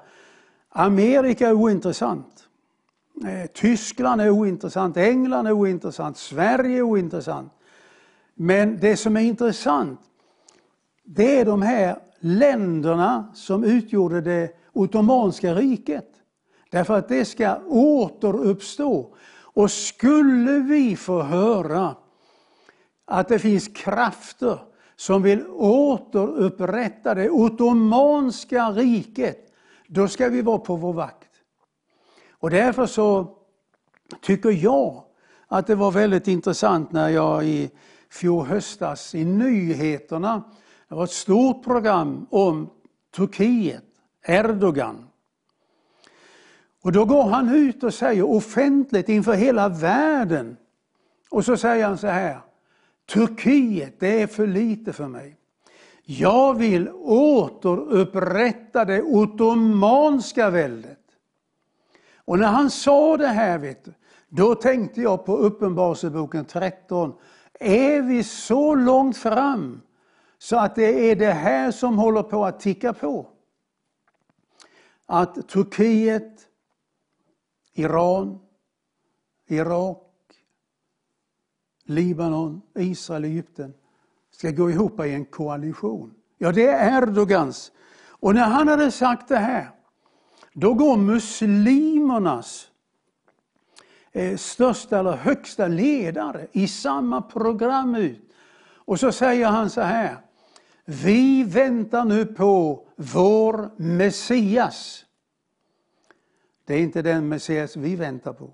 Amerika 0.69 1.49
är 1.49 1.53
ointressant. 1.53 2.46
Eh, 3.25 3.47
Tyskland 3.47 4.21
är 4.21 4.31
ointressant, 4.31 4.97
England 4.97 5.47
är 5.47 5.53
ointressant, 5.53 6.17
Sverige 6.17 6.79
är 6.79 6.83
ointressant. 6.83 7.53
Men 8.35 8.79
det 8.81 8.97
som 8.97 9.17
är 9.17 9.21
intressant, 9.21 10.01
det 11.05 11.41
är 11.41 11.45
de 11.45 11.63
här 11.63 11.99
länderna 12.21 13.33
som 13.35 13.65
utgjorde 13.65 14.21
det 14.21 14.51
ottomanska 14.73 15.55
riket. 15.55 16.09
Därför 16.71 16.99
att 16.99 17.09
det 17.09 17.25
ska 17.25 17.57
återuppstå. 17.67 19.15
Och 19.41 19.71
skulle 19.71 20.59
vi 20.59 20.97
få 20.97 21.23
höra 21.23 21.95
att 23.05 23.29
det 23.29 23.39
finns 23.39 23.69
krafter 23.69 24.59
som 24.97 25.23
vill 25.23 25.47
återupprätta 25.51 27.15
det 27.15 27.31
ottomanska 27.31 28.71
riket, 28.71 29.53
då 29.87 30.09
ska 30.09 30.29
vi 30.29 30.43
vara 30.43 30.59
på 30.59 30.77
vår 30.77 30.93
vakt. 30.93 31.36
Och 32.39 32.51
därför 32.51 32.87
så 32.87 33.37
tycker 34.21 34.51
jag 34.51 35.05
att 35.49 35.67
det 35.67 35.75
var 35.75 35.91
väldigt 35.91 36.29
intressant 36.29 36.93
när 36.93 37.09
jag 37.09 37.45
i 37.45 37.71
fjol 38.11 38.47
höstas 38.47 39.15
i 39.15 39.25
nyheterna, 39.25 40.43
det 40.89 40.95
var 40.95 41.05
ett 41.05 41.11
stort 41.11 41.65
program 41.65 42.27
om 42.31 42.71
Turkiet, 43.17 43.85
Erdogan. 44.27 45.07
Och 46.83 46.93
då 46.93 47.05
går 47.05 47.23
han 47.23 47.55
ut 47.55 47.83
och 47.83 47.95
säger 47.95 48.23
offentligt 48.23 49.09
inför 49.09 49.33
hela 49.33 49.69
världen, 49.69 50.57
och 51.31 51.45
så 51.45 51.57
säger 51.57 51.87
han 51.87 51.99
så 51.99 52.07
här, 52.07 52.41
Turkiet, 53.07 54.01
det 54.01 54.23
är 54.23 54.27
för 54.27 54.47
lite 54.47 54.93
för 54.93 55.09
mig. 55.09 55.37
Jag 56.05 56.55
vill 56.55 56.91
återupprätta 56.95 58.85
det 58.85 59.03
ottomanska 59.03 60.51
väldet. 60.51 60.96
Och 62.27 62.39
när 62.39 62.47
han 62.47 62.71
sa 62.71 63.17
det 63.17 63.27
här, 63.27 63.59
vet 63.59 63.85
du, 63.85 63.95
då 64.29 64.55
tänkte 64.55 65.01
jag 65.01 65.25
på 65.27 65.37
Uppenbarelseboken 65.37 66.45
13. 66.45 67.15
Är 67.61 68.03
vi 68.03 68.25
så 68.25 68.75
långt 68.75 69.17
fram 69.17 69.81
så 70.39 70.57
att 70.57 70.75
det 70.75 71.11
är 71.11 71.17
det 71.17 71.33
här 71.33 71.71
som 71.71 71.99
håller 71.99 72.23
på 72.23 72.45
att 72.45 72.61
ticka 72.61 72.93
på? 72.93 73.27
Att 75.07 75.49
Turkiet, 75.49 76.49
Iran, 77.75 78.39
Irak, 79.49 80.03
Libanon, 81.85 82.63
Israel, 82.75 83.25
Egypten 83.25 83.75
ska 84.31 84.51
gå 84.51 84.71
ihop 84.71 85.01
i 85.01 85.15
en 85.15 85.25
koalition. 85.25 86.15
Ja, 86.39 86.53
det 86.53 86.69
är 86.69 87.03
Erdogans. 87.03 87.73
Och 88.09 88.35
när 88.35 88.45
han 88.45 88.69
hade 88.69 88.91
sagt 88.91 89.29
det 89.29 89.37
här, 89.37 89.71
då 90.59 90.75
går 90.75 90.97
muslimernas 90.97 92.69
eh, 94.13 94.37
största 94.37 94.99
eller 94.99 95.13
högsta 95.13 95.69
ledare 95.69 96.47
i 96.53 96.69
samma 96.69 97.23
program 97.23 97.95
ut. 97.95 98.33
Och 98.75 99.01
så 99.01 99.13
säger 99.13 99.47
han 99.47 99.71
så 99.71 99.81
här. 99.81 100.17
Vi 100.85 101.45
väntar 101.45 102.05
nu 102.05 102.27
på 102.27 102.87
vår 102.97 103.71
Messias. 103.77 105.05
Det 106.65 106.75
är 106.75 106.79
inte 106.79 107.03
den 107.03 107.29
Messias 107.29 107.77
vi 107.77 107.97
väntar 107.97 108.33
på. 108.33 108.51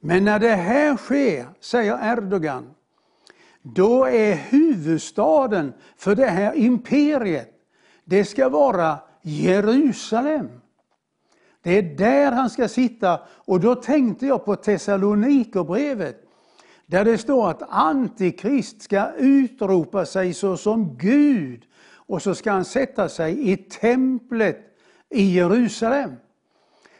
Men 0.00 0.24
när 0.24 0.38
det 0.38 0.56
här 0.56 0.96
sker, 0.96 1.46
säger 1.60 2.12
Erdogan, 2.12 2.74
då 3.62 4.04
är 4.04 4.34
huvudstaden 4.34 5.72
för 5.96 6.14
det 6.14 6.26
här 6.26 6.54
imperiet, 6.54 7.50
det 8.04 8.24
ska 8.24 8.48
vara 8.48 8.98
Jerusalem. 9.22 10.48
Det 11.68 11.78
är 11.78 11.82
där 11.82 12.32
han 12.32 12.50
ska 12.50 12.68
sitta 12.68 13.20
och 13.30 13.60
då 13.60 13.74
tänkte 13.74 14.26
jag 14.26 14.44
på 14.44 14.56
Thessalonikerbrevet 14.56 16.16
där 16.86 17.04
det 17.04 17.18
står 17.18 17.50
att 17.50 17.62
Antikrist 17.68 18.82
ska 18.82 19.10
utropa 19.18 20.06
sig 20.06 20.34
såsom 20.34 20.96
Gud 20.96 21.62
och 21.92 22.22
så 22.22 22.34
ska 22.34 22.52
han 22.52 22.64
sätta 22.64 23.08
sig 23.08 23.52
i 23.52 23.56
templet 23.56 24.58
i 25.10 25.34
Jerusalem. 25.34 26.12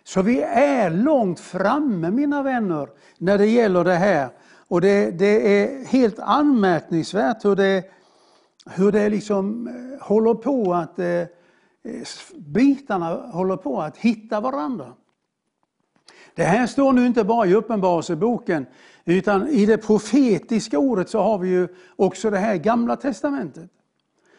Så 0.05 0.23
vi 0.23 0.41
är 0.43 0.91
långt 0.91 1.41
framme 1.41 2.11
mina 2.11 2.43
vänner 2.43 2.89
när 3.19 3.39
det 3.39 3.47
gäller 3.47 3.85
det 3.85 3.95
här. 3.95 4.29
Och 4.69 4.81
det, 4.81 5.11
det 5.11 5.63
är 5.63 5.85
helt 5.85 6.19
anmärkningsvärt 6.19 7.45
hur 7.45 7.57
det, 7.57 7.85
hur 8.71 8.93
det 8.93 9.09
liksom 9.09 9.69
eh, 9.69 10.07
håller 10.07 10.35
på 10.35 10.75
att 10.75 10.99
eh, 10.99 11.23
Eh, 11.89 12.03
bitarna 12.37 13.15
håller 13.15 13.57
på 13.57 13.83
att 13.83 13.97
hitta 13.97 14.41
varandra. 14.41 14.95
Det 16.35 16.45
här 16.45 16.67
står 16.67 16.93
nu 16.93 17.07
inte 17.07 17.25
bara 17.25 17.47
i 17.47 17.55
Uppenbarelseboken 17.55 18.67
utan 19.05 19.49
i 19.49 19.67
det 19.67 19.79
profetiska 19.79 20.79
ordet 20.79 21.11
så 21.11 21.21
har 21.21 21.39
vi 21.39 21.49
ju 21.49 21.69
också 21.97 22.31
det 22.31 22.39
här 22.39 22.57
gamla 22.57 22.97
testamentet. 22.97 23.71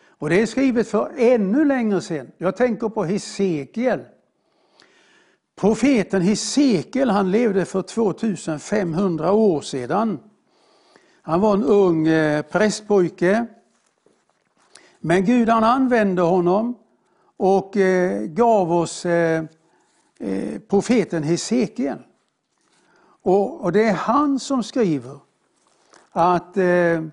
Och 0.08 0.30
det 0.30 0.42
är 0.42 0.46
skrivet 0.46 0.88
för 0.88 1.12
ännu 1.18 1.66
längre 1.66 2.02
sedan. 2.02 2.32
Jag 2.38 2.58
tänker 2.58 2.90
på 2.90 3.04
Hesekiel. 3.04 4.00
Profeten 5.56 6.22
Hesekiel 6.22 7.10
han 7.10 7.32
levde 7.32 7.66
för 7.66 7.82
2500 7.82 9.32
år 9.32 9.62
sedan. 9.62 10.20
Han 11.22 11.42
var 11.42 11.54
en 11.54 11.64
ung 11.64 12.08
eh, 12.08 12.42
prästpojke. 12.42 13.46
Men 15.00 15.26
Gud 15.26 15.50
han 15.50 15.64
använde 15.64 16.22
honom 16.22 16.76
och 17.40 17.78
eh, 17.78 18.22
gav 18.22 18.72
oss 18.72 19.06
eh, 19.06 19.44
eh 20.20 20.60
profeten 20.60 21.24
Hesekiel. 21.24 21.98
Och, 23.22 23.72
det 23.72 23.84
är 23.84 23.94
han 23.94 24.40
som 24.40 24.64
skriver 24.64 25.20
att 26.12 26.58
eh, 26.58 27.04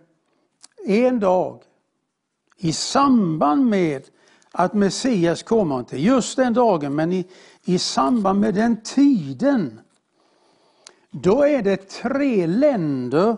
en 0.86 1.20
dag 1.20 1.62
i 2.56 2.72
samband 2.72 3.66
med 3.66 4.08
att 4.52 4.74
Messias 4.74 5.42
kommer, 5.42 5.78
inte 5.78 5.98
just 5.98 6.36
den 6.36 6.54
dagen, 6.54 6.94
men 6.94 7.12
i, 7.12 7.26
i 7.64 7.78
samband 7.78 8.40
med 8.40 8.54
den 8.54 8.82
tiden, 8.82 9.80
då 11.10 11.42
är 11.42 11.62
det 11.62 11.88
tre 11.88 12.46
länder 12.46 13.36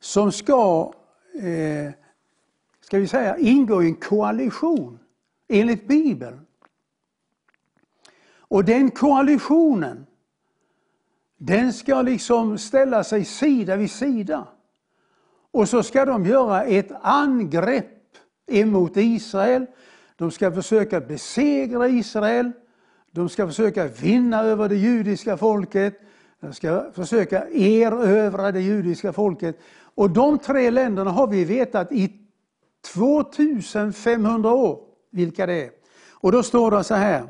som 0.00 0.32
ska, 0.32 0.92
eh, 1.34 1.92
ska 2.80 2.98
vi 2.98 3.08
säga, 3.08 3.38
ingå 3.38 3.82
i 3.82 3.86
en 3.86 3.94
koalition 3.94 4.98
enligt 5.48 5.88
Bibeln. 5.88 6.40
Och 8.48 8.64
den 8.64 8.90
koalitionen, 8.90 10.06
den 11.36 11.72
ska 11.72 12.02
liksom 12.02 12.58
ställa 12.58 13.04
sig 13.04 13.24
sida 13.24 13.76
vid 13.76 13.90
sida. 13.90 14.46
Och 15.50 15.68
så 15.68 15.82
ska 15.82 16.04
de 16.04 16.26
göra 16.26 16.64
ett 16.64 16.92
angrepp 17.02 17.92
emot 18.46 18.96
Israel. 18.96 19.66
De 20.16 20.30
ska 20.30 20.52
försöka 20.52 21.00
besegra 21.00 21.88
Israel. 21.88 22.52
De 23.10 23.28
ska 23.28 23.46
försöka 23.46 23.86
vinna 23.86 24.42
över 24.42 24.68
det 24.68 24.76
judiska 24.76 25.36
folket. 25.36 26.00
De 26.40 26.52
ska 26.52 26.92
försöka 26.92 27.48
erövra 27.48 28.52
det 28.52 28.60
judiska 28.60 29.12
folket. 29.12 29.60
Och 29.78 30.10
de 30.10 30.38
tre 30.38 30.70
länderna 30.70 31.10
har 31.10 31.26
vi 31.26 31.44
vetat 31.44 31.92
i 31.92 32.12
2500 32.94 34.52
år 34.52 34.85
vilka 35.16 35.46
det 35.46 35.64
är. 35.64 35.70
Och 36.10 36.32
då 36.32 36.42
står 36.42 36.70
det 36.70 36.84
så 36.84 36.94
här. 36.94 37.28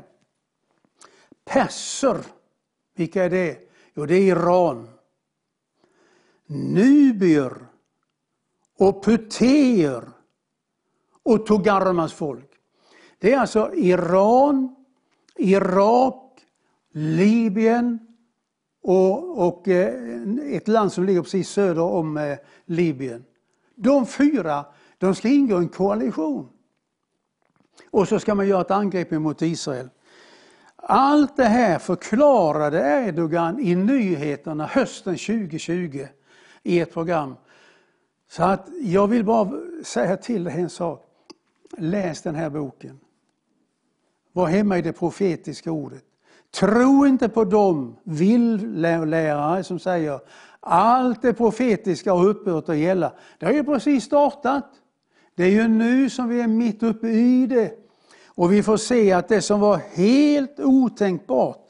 Perser, 1.45 2.17
vilka 2.95 3.23
är 3.23 3.29
det? 3.29 3.69
Jo, 3.93 4.05
det 4.05 4.15
är 4.15 4.21
Iran. 4.21 4.89
Nubier 6.45 7.53
och 8.77 9.03
putéer 9.03 10.03
och 11.23 11.45
Togarmas 11.45 12.13
folk. 12.13 12.49
Det 13.19 13.33
är 13.33 13.39
alltså 13.39 13.73
Iran, 13.73 14.75
Irak, 15.35 16.23
Libyen 16.91 17.99
och, 18.81 19.47
och 19.47 19.67
eh, 19.67 19.93
ett 20.51 20.67
land 20.67 20.93
som 20.93 21.03
ligger 21.03 21.21
precis 21.21 21.49
söder 21.49 21.81
om 21.81 22.17
eh, 22.17 22.37
Libyen. 22.65 23.25
De 23.75 24.05
fyra 24.05 24.65
de 24.97 25.15
ska 25.15 25.27
ingå 25.27 25.55
i 25.55 25.57
en 25.57 25.69
koalition. 25.69 26.49
Och 27.91 28.07
så 28.07 28.19
ska 28.19 28.35
man 28.35 28.47
göra 28.47 28.61
ett 28.61 28.71
angrepp 28.71 29.11
mot 29.11 29.41
Israel. 29.41 29.89
Allt 30.75 31.37
det 31.37 31.43
här 31.43 31.79
förklarade 31.79 32.79
Erdogan 33.07 33.59
i 33.59 33.75
nyheterna 33.75 34.65
hösten 34.65 35.17
2020 35.17 36.05
i 36.63 36.79
ett 36.79 36.93
program. 36.93 37.35
Så 38.29 38.43
att 38.43 38.69
jag 38.81 39.07
vill 39.07 39.23
bara 39.23 39.51
säga 39.83 40.17
till 40.17 40.43
dig 40.43 40.61
en 40.61 40.69
sak. 40.69 41.03
Läs 41.77 42.21
den 42.21 42.35
här 42.35 42.49
boken. 42.49 42.99
Var 44.33 44.47
hemma 44.47 44.77
i 44.77 44.81
det 44.81 44.93
profetiska 44.93 45.71
ordet. 45.71 46.03
Tro 46.51 47.05
inte 47.05 47.29
på 47.29 47.43
de 47.43 47.95
vill-lärare 48.03 49.63
som 49.63 49.79
säger 49.79 50.19
allt 50.59 51.21
det 51.21 51.33
profetiska 51.33 52.13
har 52.13 52.25
upphört 52.25 52.69
att 52.69 52.77
gälla. 52.77 53.13
Det 53.37 53.45
har 53.45 53.53
ju 53.53 53.63
precis 53.63 54.03
startat. 54.03 54.65
Det 55.37 55.43
är 55.43 55.51
ju 55.51 55.67
nu 55.67 56.09
som 56.09 56.29
vi 56.29 56.41
är 56.41 56.47
mitt 56.47 56.83
uppe 56.83 57.07
i 57.07 57.47
det. 57.47 57.71
Och 58.27 58.53
vi 58.53 58.63
får 58.63 58.77
se 58.77 59.11
att 59.11 59.27
det 59.27 59.41
som 59.41 59.59
var 59.59 59.77
helt 59.77 60.59
otänkbart, 60.59 61.67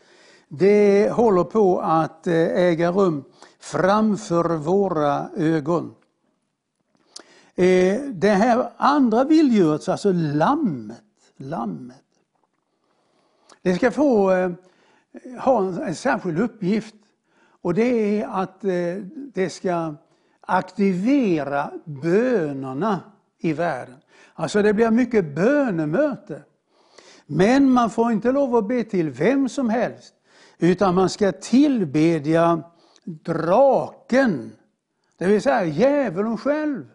det 0.47 1.10
håller 1.12 1.43
på 1.43 1.80
att 1.80 2.27
eh, 2.27 2.34
äga 2.34 2.91
rum 2.91 3.23
framför 3.60 4.58
våra 4.58 5.30
ögon. 5.38 5.95
Eh, 7.56 8.01
det 8.01 8.30
här 8.30 8.69
andra 8.77 9.23
vilddjuret, 9.23 9.89
alltså 9.89 10.12
lammet, 10.13 11.03
lammet, 11.38 12.06
det 13.62 13.75
ska 13.75 13.91
få 13.91 14.32
eh, 14.32 14.51
ha 15.39 15.67
en, 15.67 15.95
särskild 15.95 16.39
uppgift 16.39 16.95
och 17.62 17.73
det 17.73 18.21
är 18.21 18.27
att 18.27 18.62
det 19.34 19.49
ska 19.49 19.95
aktivera 20.41 21.71
bönerna 21.86 22.99
i 23.47 23.53
världen. 23.53 23.95
Alltså 24.33 24.62
det 24.62 24.73
blir 24.73 24.91
mycket 24.91 25.36
bönemöte. 25.36 26.43
Men 27.25 27.69
man 27.69 27.89
får 27.89 28.12
inte 28.12 28.31
lov 28.31 28.55
att 28.55 28.67
be 28.67 28.83
till 28.83 29.10
vem 29.10 29.49
som 29.49 29.69
helst 29.69 30.13
utan 30.60 30.95
man 30.95 31.10
ska 31.10 31.31
tillbedja 31.31 32.63
draken, 33.03 34.51
det 35.17 35.25
vill 35.25 35.41
säga 35.41 35.65
djävulen 35.65 36.38
själv. 36.38 36.86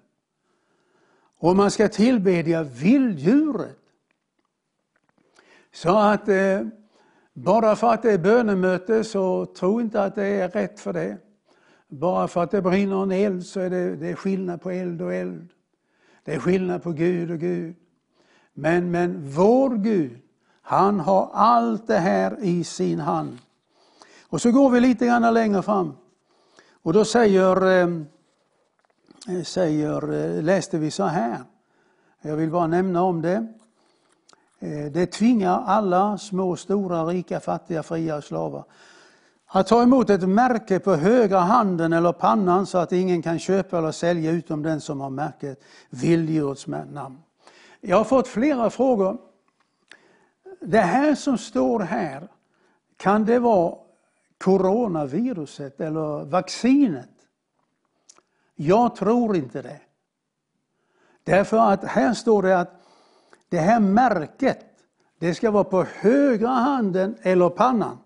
Och 1.38 1.56
man 1.56 1.70
ska 1.70 1.88
tillbedja 1.88 2.62
vilddjuret. 2.62 3.78
Så 5.72 5.98
att 5.98 6.28
eh, 6.28 6.60
bara 7.32 7.76
för 7.76 7.92
att 7.92 8.02
det 8.02 8.12
är 8.12 8.18
bönemöte 8.18 9.04
så 9.04 9.46
tro 9.46 9.80
inte 9.80 10.02
att 10.02 10.14
det 10.14 10.26
är 10.26 10.48
rätt 10.48 10.80
för 10.80 10.92
det. 10.92 11.18
Bara 11.88 12.28
för 12.28 12.42
att 12.42 12.50
det 12.50 12.62
brinner 12.62 13.02
en 13.02 13.10
eld 13.10 13.46
så 13.46 13.60
är 13.60 13.70
det, 13.70 13.96
det 13.96 14.08
är 14.08 14.14
skillnad 14.14 14.60
på 14.60 14.70
eld 14.70 15.02
och 15.02 15.14
eld. 15.14 15.48
Det 16.24 16.34
är 16.34 16.38
skillnad 16.38 16.82
på 16.82 16.92
Gud 16.92 17.30
och 17.30 17.38
Gud. 17.38 17.74
Men, 18.54 18.90
men 18.90 19.30
vår 19.30 19.76
Gud, 19.76 20.18
han 20.62 21.00
har 21.00 21.30
allt 21.32 21.86
det 21.86 21.98
här 21.98 22.36
i 22.40 22.64
sin 22.64 23.00
hand. 23.00 23.38
Och 24.28 24.40
så 24.42 24.50
går 24.50 24.70
vi 24.70 24.80
lite 24.80 25.06
grann 25.06 25.34
längre 25.34 25.62
fram. 25.62 25.96
Och 26.82 26.92
då 26.92 27.04
säger 27.04 27.66
ehm, 27.66 28.06
eh, 29.28 29.42
säger, 29.42 30.12
eh, 30.12 30.42
läste 30.42 30.78
vi 30.78 30.90
så 30.90 31.04
här. 31.04 31.38
Jag 32.22 32.36
vill 32.36 32.50
bara 32.50 32.66
nämna 32.66 33.02
om 33.02 33.22
det. 33.22 33.46
Eh, 34.58 34.92
det 34.92 35.06
tvingar 35.06 35.62
alla, 35.66 36.18
små, 36.18 36.56
stora, 36.56 37.04
rika, 37.04 37.40
fattiga, 37.40 37.82
fria 37.82 38.16
och 38.16 38.24
slavar, 38.24 38.64
att 39.54 39.66
ta 39.66 39.82
emot 39.82 40.10
ett 40.10 40.28
märke 40.28 40.80
på 40.80 40.94
högra 40.94 41.38
handen 41.38 41.92
eller 41.92 42.12
pannan 42.12 42.66
så 42.66 42.78
att 42.78 42.92
ingen 42.92 43.22
kan 43.22 43.38
köpa 43.38 43.78
eller 43.78 43.92
sälja 43.92 44.30
utom 44.30 44.62
den 44.62 44.80
som 44.80 45.00
har 45.00 45.10
märket 45.10 45.64
vilddjurets 45.90 46.66
namn. 46.66 47.18
Jag 47.80 47.96
har 47.96 48.04
fått 48.04 48.28
flera 48.28 48.70
frågor. 48.70 49.18
Det 50.60 50.78
här 50.78 51.14
som 51.14 51.38
står 51.38 51.80
här, 51.80 52.28
kan 52.96 53.24
det 53.24 53.38
vara 53.38 53.74
coronaviruset 54.38 55.80
eller 55.80 56.24
vaccinet? 56.24 57.10
Jag 58.54 58.96
tror 58.96 59.36
inte 59.36 59.62
det. 59.62 59.80
Därför 61.24 61.58
att 61.58 61.84
här 61.84 62.14
står 62.14 62.42
det 62.42 62.60
att 62.60 62.82
det 63.48 63.58
här 63.58 63.80
märket, 63.80 64.66
det 65.18 65.34
ska 65.34 65.50
vara 65.50 65.64
på 65.64 65.84
högra 65.84 66.48
handen 66.48 67.16
eller 67.22 67.48
pannan. 67.48 67.98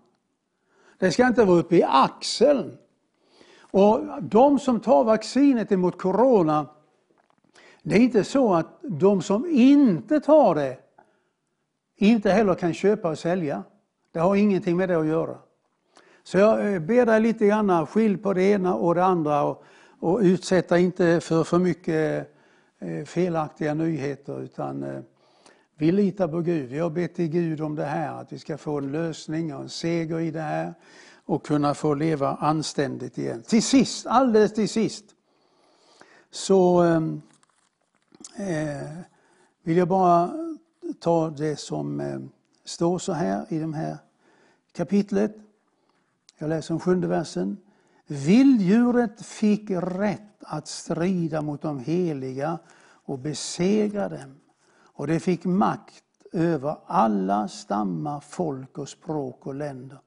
Det 0.97 1.11
ska 1.11 1.27
inte 1.27 1.45
vara 1.45 1.59
uppe 1.59 1.75
i 1.75 1.83
axeln. 1.83 2.77
Och 3.71 4.01
de 4.21 4.59
som 4.59 4.79
tar 4.79 5.03
vaccinet 5.03 5.71
emot 5.71 5.97
corona, 5.97 6.65
det 7.83 7.95
är 7.95 7.99
inte 7.99 8.23
så 8.23 8.53
att 8.53 8.79
de 8.81 9.21
som 9.21 9.45
inte 9.45 10.19
tar 10.19 10.55
det 10.55 10.77
inte 11.97 12.29
heller 12.29 12.55
kan 12.55 12.73
köpa 12.73 13.09
och 13.09 13.19
sälja. 13.19 13.63
Det 14.11 14.19
har 14.19 14.35
ingenting 14.35 14.77
med 14.77 14.89
det 14.89 14.99
att 14.99 15.05
göra. 15.05 15.37
Så 16.23 16.37
jag 16.37 16.73
eh, 16.73 16.79
ber 16.79 17.05
dig 17.05 17.21
lite 17.21 17.47
grann, 17.47 17.87
skilj 17.87 18.17
på 18.17 18.33
det 18.33 18.43
ena 18.43 18.75
och 18.75 18.95
det 18.95 19.03
andra 19.03 19.43
och, 19.43 19.63
och 19.99 20.19
utsätta 20.19 20.77
inte 20.77 21.19
för 21.19 21.43
för 21.43 21.59
mycket 21.59 22.31
eh, 22.79 23.05
felaktiga 23.05 23.73
nyheter 23.73 24.41
utan 24.41 24.83
eh, 24.83 24.99
vi 25.77 25.91
litar 25.91 26.27
på 26.27 26.41
Gud. 26.41 26.69
Vi 26.69 26.79
har 26.79 26.89
bett 26.89 27.15
till 27.15 27.27
Gud 27.27 27.61
om 27.61 27.75
det 27.75 27.85
här, 27.85 28.21
att 28.21 28.33
vi 28.33 28.39
ska 28.39 28.57
få 28.57 28.77
en 28.77 28.91
lösning 28.91 29.55
och 29.55 29.61
en 29.61 29.69
seger 29.69 30.19
i 30.19 30.31
det 30.31 30.41
här 30.41 30.73
och 31.25 31.45
kunna 31.45 31.73
få 31.73 31.93
leva 31.93 32.35
anständigt 32.35 33.17
igen. 33.17 33.41
Till 33.41 33.63
sist, 33.63 34.05
alldeles 34.05 34.53
till 34.53 34.69
sist, 34.69 35.05
så 36.31 36.79
ehm, 36.81 37.21
eh, 38.35 38.87
vill 39.63 39.77
jag 39.77 39.87
bara 39.87 40.31
ta 40.99 41.29
det 41.29 41.55
som 41.59 41.99
eh, 41.99 42.19
står 42.65 42.99
så 42.99 43.13
här 43.13 43.45
i 43.49 43.59
det 43.59 43.75
här 43.75 43.97
kapitlet. 44.71 45.35
Jag 46.37 46.49
läser 46.49 46.73
om 46.73 46.79
sjunde 46.79 47.07
versen. 47.07 47.57
Vilddjuret 48.07 49.25
fick 49.25 49.69
rätt 49.71 50.21
att 50.39 50.67
strida 50.67 51.41
mot 51.41 51.61
de 51.61 51.79
heliga 51.79 52.59
och 53.05 53.19
besegra 53.19 54.09
dem. 54.09 54.35
Och 54.97 55.07
det 55.07 55.19
fick 55.19 55.45
makt 55.45 56.03
över 56.33 56.75
alla 56.85 57.47
stammar, 57.47 58.19
folk 58.19 58.77
och 58.77 58.89
språk 58.89 59.47
och 59.47 59.55
länder. 59.55 59.97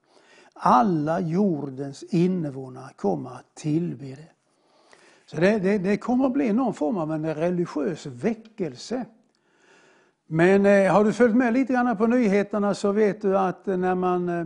Alla 0.53 1.19
jordens 1.19 2.03
invånare 2.03 2.93
kommer 2.95 3.29
att 3.29 3.55
tillbe 3.55 4.05
det. 4.05 4.31
Så 5.25 5.35
det, 5.35 5.59
det, 5.59 5.77
det, 5.77 5.97
kommer 5.97 6.25
att 6.25 6.33
bli 6.33 6.53
någon 6.53 6.73
form 6.73 6.97
av 6.97 7.11
en 7.11 7.35
religiös 7.35 8.05
väckelse. 8.05 9.05
Men 10.27 10.65
eh, 10.65 10.93
har 10.93 11.03
du 11.03 11.13
följt 11.13 11.35
med 11.35 11.53
lite 11.53 11.73
grann 11.73 11.97
på 11.97 12.07
nyheterna 12.07 12.73
så 12.73 12.91
vet 12.91 13.21
du 13.21 13.37
att 13.37 13.67
eh, 13.67 13.77
när 13.77 13.95
man, 13.95 14.29
eh, 14.29 14.45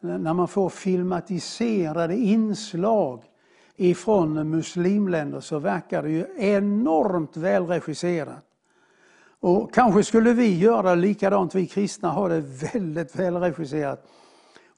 när 0.00 0.34
man 0.34 0.48
får 0.48 0.68
filmatiserade 0.68 2.16
inslag 2.16 3.22
ifrån 3.76 4.50
muslimländer 4.50 5.40
så 5.40 5.58
verkar 5.58 6.02
det 6.02 6.10
ju 6.10 6.26
enormt 6.38 7.36
välregisserat. 7.36 8.45
Och 9.46 9.74
kanske 9.74 10.04
skulle 10.04 10.32
vi 10.32 10.58
göra 10.58 10.94
likadant, 10.94 11.54
vi 11.54 11.66
kristna 11.66 12.10
har 12.10 12.28
det 12.28 12.40
väldigt 12.40 13.16
välregisserat. 13.16 14.06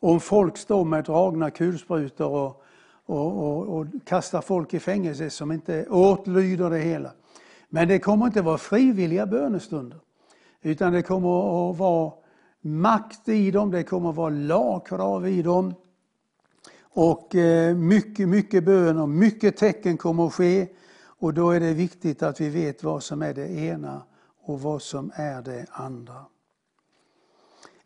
Om 0.01 0.21
folk 0.21 0.57
står 0.57 0.85
med 0.85 1.05
dragna 1.05 1.51
kulsprutor 1.51 2.29
och, 2.29 2.63
och, 3.07 3.45
och, 3.45 3.79
och 3.79 3.87
kastar 4.05 4.41
folk 4.41 4.75
i 4.75 4.81
fängelse 4.81 5.31
som 5.31 5.53
inte 5.53 5.87
åtlyder 5.87 6.71
det 6.71 6.79
hela. 6.79 7.11
Men 7.69 7.89
det 7.89 7.99
kommer 7.99 8.27
inte 8.27 8.43
vara 8.43 8.59
frivilliga 8.59 9.27
bönestunder. 9.27 9.99
Utan 10.63 10.93
det 10.93 11.03
kommer 11.03 11.71
att 11.71 11.79
vara 11.79 12.13
makt 12.61 13.29
i 13.29 13.51
dem, 13.51 13.71
det 13.71 13.83
kommer 13.83 14.11
att 14.11 14.17
vara 14.17 14.31
lagkrav 14.31 15.29
i 15.29 15.43
dem. 15.43 15.75
Och 16.81 17.35
eh, 17.35 17.77
mycket, 17.77 18.29
mycket 18.29 18.65
bön 18.65 18.99
och 18.99 19.09
mycket 19.09 19.57
tecken 19.57 19.97
kommer 19.97 20.27
att 20.27 20.35
ske. 20.35 20.67
Och 21.21 21.35
då 21.35 21.51
är 21.51 21.61
det 21.61 21.73
viktigt 21.73 22.23
att 22.23 22.41
vi 22.41 22.49
vet 22.49 22.83
vad 22.83 23.03
som 23.03 23.23
är 23.23 23.35
det 23.35 23.51
ena 23.51 24.03
och 24.49 24.61
vad 24.61 24.83
som 24.83 25.13
är 25.15 25.43
det 25.43 25.67
andra. 25.71 26.25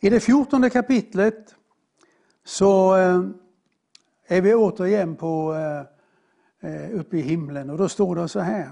I 0.00 0.10
det 0.10 0.20
fjortonde 0.20 0.70
kapitlet 0.70 1.54
så 2.44 2.96
eh, 2.96 3.22
är 4.26 4.40
vi 4.40 4.54
återigen 4.54 5.16
på, 5.16 5.54
eh, 5.54 5.80
eh, 6.70 7.00
uppe 7.00 7.16
i 7.16 7.20
himlen 7.20 7.70
och 7.70 7.78
då 7.78 7.88
står 7.88 8.16
det 8.16 8.28
så 8.28 8.40
här. 8.40 8.70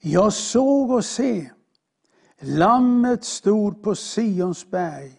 Jag 0.00 0.32
såg 0.32 0.90
och 0.90 1.04
se 1.04 1.50
Lammet 2.38 3.24
stod 3.24 3.82
på 3.82 3.94
Sions 3.94 4.70
berg 4.70 5.12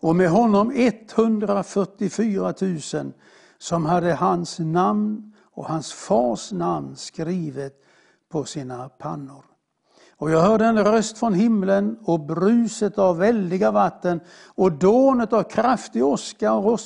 och 0.00 0.16
med 0.16 0.30
honom 0.30 0.72
144 0.74 2.54
000 2.60 2.80
som 3.58 3.86
hade 3.86 4.14
hans 4.14 4.58
namn 4.58 5.32
och 5.40 5.66
hans 5.66 5.92
fars 5.92 6.52
namn 6.52 6.96
skrivet 6.96 7.84
på 8.28 8.44
sina 8.44 8.88
pannor. 8.88 9.49
Och 10.20 10.30
jag 10.30 10.40
hörde 10.40 10.64
en 10.64 10.84
röst 10.84 11.18
från 11.18 11.34
himlen 11.34 11.96
och 12.04 12.20
bruset 12.20 12.98
av 12.98 13.18
väldiga 13.18 13.70
vatten 13.70 14.20
och 14.54 14.72
dånet 14.72 15.32
av 15.32 15.42
kraftig 15.42 16.04
åska 16.04 16.52
och 16.52 16.80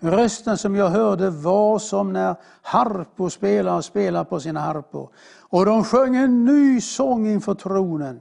rösten 0.00 0.58
som 0.58 0.74
jag 0.74 0.88
hörde 0.88 1.30
var 1.30 1.78
som 1.78 2.12
när 2.12 2.34
harpor 2.62 3.28
spelar 3.28 3.76
och 3.76 3.84
spelar 3.84 4.24
på 4.24 4.40
sina 4.40 4.60
harpor. 4.60 5.08
Och 5.40 5.66
de 5.66 5.84
sjöng 5.84 6.16
en 6.16 6.44
ny 6.44 6.80
sång 6.80 7.26
inför 7.26 7.54
tronen 7.54 8.20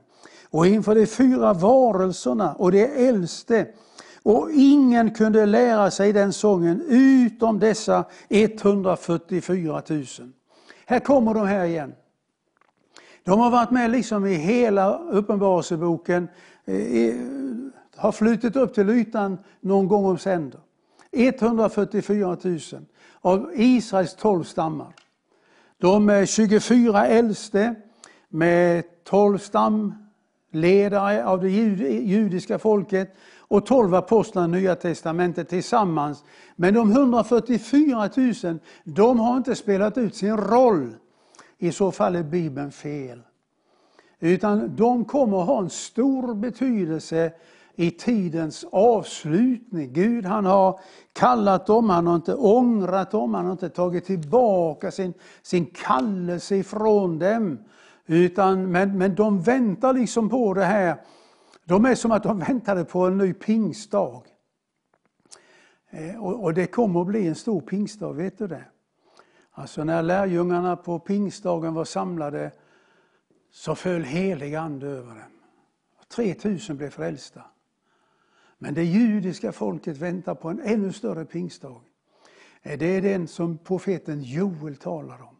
och 0.49 0.67
inför 0.67 0.95
de 0.95 1.06
fyra 1.06 1.54
varelserna 1.54 2.54
och 2.54 2.71
de 2.71 3.08
äldste. 3.08 3.67
Och 4.23 4.51
ingen 4.51 5.13
kunde 5.13 5.45
lära 5.45 5.91
sig 5.91 6.13
den 6.13 6.34
sången 6.34 6.82
utom 6.88 7.60
dessa 7.60 8.04
144 8.30 9.82
000. 9.89 10.06
Här 10.86 10.99
kommer 10.99 11.34
de 11.34 11.47
här 11.47 11.65
igen. 11.65 11.93
De 13.26 13.40
har 13.40 13.52
varit 13.52 13.72
med 13.72 13.92
liksom 13.92 14.26
i 14.26 14.34
hela 14.34 14.98
Uppenbarelseboken, 14.98 16.28
eh, 16.66 17.16
har 17.96 18.12
flutit 18.12 18.56
upp 18.56 18.74
till 18.74 18.90
ytan 18.90 19.38
någon 19.62 19.88
gång 19.88 20.06
om 20.06 20.18
sänder. 20.18 20.60
144 21.12 22.38
000 22.44 22.60
av 23.22 23.52
Israels 23.56 24.16
12 24.16 24.44
stammar. 24.44 24.94
De 25.78 26.26
24 26.26 27.08
äldste 27.08 27.76
med 28.30 28.84
12 29.04 29.38
stamledare 29.38 31.26
av 31.26 31.42
det 31.42 31.50
judiska 31.50 32.60
folket 32.60 33.16
och 33.38 33.66
12 33.66 33.96
apostlar 33.96 34.46
i 34.46 34.48
Nya 34.48 34.76
Testamentet 34.76 35.50
tillsammans. 35.50 36.24
Men 36.56 36.74
de 36.74 36.92
144 36.92 38.10
000, 38.44 38.60
de 38.84 39.20
har 39.20 39.38
inte 39.38 39.56
spelat 39.56 39.98
ut 39.98 40.16
sin 40.16 40.38
roll 40.38 40.94
i 41.58 41.72
så 41.72 41.91
fall 41.91 42.15
är 42.15 42.24
Bibeln 42.24 42.72
fel. 42.72 43.22
Utan 44.20 44.76
de 44.76 45.06
kommer 45.06 45.41
att 45.41 45.48
ha 45.48 45.60
en 45.60 45.70
stor 45.70 46.34
betydelse 46.34 47.34
i 47.76 47.91
tidens 47.91 48.65
avslutning. 48.72 49.94
Gud 49.94 50.26
han 50.26 50.46
har 50.46 50.80
kallat 51.13 51.65
dem, 51.65 51.89
han 51.89 52.08
har 52.08 52.15
inte 52.15 52.36
ångrat 52.36 53.12
dem, 53.12 53.34
han 53.34 53.46
har 53.46 53.52
inte 53.52 53.70
tagit 53.70 54.06
tillbaka 54.06 54.91
sin, 54.91 55.13
sin 55.41 55.65
kallelse 55.65 56.56
ifrån 56.56 57.20
dem. 57.20 57.60
Utan, 58.06 58.72
men, 58.72 58.98
men 58.98 59.15
de 59.15 59.41
väntar 59.41 59.94
liksom 59.94 60.30
på 60.30 60.54
det 60.54 60.65
här. 60.65 60.96
De 61.65 61.86
är 61.86 61.96
som 61.96 62.12
att 62.12 62.24
de 62.24 62.39
väntade 62.39 62.86
på 62.86 63.00
en 63.00 63.18
ny 63.18 63.34
pingstdag. 63.34 64.22
Eh, 65.89 66.24
och, 66.24 66.44
och 66.44 66.54
det 66.54 66.68
kommer 66.68 67.02
att 67.02 67.08
bli 67.08 67.28
en 67.28 67.36
stor 67.36 67.62
pingstdag, 67.62 68.13
vet 68.13 68.38
du 68.38 68.48
det? 68.48 68.63
Alltså 69.58 69.84
när 69.84 70.04
lärjungarna 70.04 70.76
på 70.76 71.00
pingstdagen 71.00 71.74
var 71.74 71.86
samlade 71.86 72.52
så 73.52 73.76
föll 73.76 74.04
helig 74.04 74.56
ande 74.56 74.88
över 74.88 75.15
dem. 75.15 75.32
3000 76.08 76.78
blev 76.78 76.89
frälsta. 76.89 77.41
Men 78.58 78.74
det 78.74 78.84
judiska 78.84 79.52
folket 79.52 79.98
väntar 79.98 80.36
på 80.36 80.50
en 80.50 80.62
ännu 80.62 80.94
större 80.94 81.26
pingstdag. 81.26 81.82
Det 82.63 82.86
är 82.86 83.02
den 83.02 83.28
som 83.28 83.58
profeten 83.58 84.24
Joel 84.24 84.76
talar 84.76 85.22
om. 85.22 85.36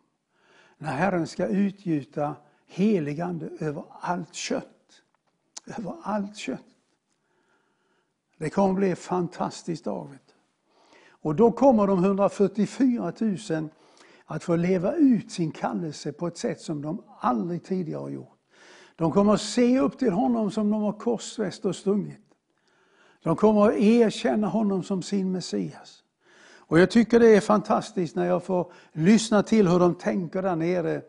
När 0.78 0.91
Herren 0.91 1.28
ska 1.28 1.47
utgjuta 1.47 2.36
helig 2.65 3.21
ande 3.21 3.49
över 3.60 3.84
allt 3.89 4.34
kött. 4.34 5.01
Över 5.78 5.95
allt 6.04 6.38
kött. 6.38 6.65
Det 8.38 8.49
kommer 8.49 8.69
att 8.69 8.75
bli 8.75 8.89
en 8.89 8.95
fantastisk 8.95 9.84
dag. 9.84 10.17
Och 11.10 11.36
då 11.36 11.51
kommer 11.51 11.88
de 11.88 12.04
144 12.04 13.13
000 13.19 13.69
att 14.25 14.43
få 14.43 14.55
leva 14.55 14.95
ut 14.95 15.31
sin 15.31 15.51
kallelse 15.51 16.11
på 16.11 16.27
ett 16.27 16.38
sätt 16.38 16.61
som 16.61 16.81
de 16.81 17.03
aldrig 17.19 17.63
tidigare 17.63 18.01
har 18.01 18.09
gjort. 18.09 18.38
De 18.95 19.11
kommer 19.11 19.33
att 19.33 19.41
se 19.41 19.79
upp 19.79 19.99
till 19.99 20.11
honom 20.11 20.51
som 20.51 20.71
de 20.71 20.81
har 20.81 20.93
korsfäst 20.93 21.65
och 21.65 21.75
stungit. 21.75 22.19
De 23.23 23.35
kommer 23.35 23.67
att 23.67 23.77
erkänna 23.77 24.47
honom 24.47 24.83
som 24.83 25.01
sin 25.01 25.31
Messias. 25.31 26.03
Och 26.67 26.79
jag 26.79 26.91
tycker 26.91 27.19
det 27.19 27.35
är 27.35 27.41
fantastiskt 27.41 28.15
när 28.15 28.25
jag 28.25 28.43
får 28.43 28.71
lyssna 28.91 29.43
till 29.43 29.67
hur 29.67 29.79
de 29.79 29.95
tänker 29.95 30.41
där 30.41 30.55
nere. 30.55 31.01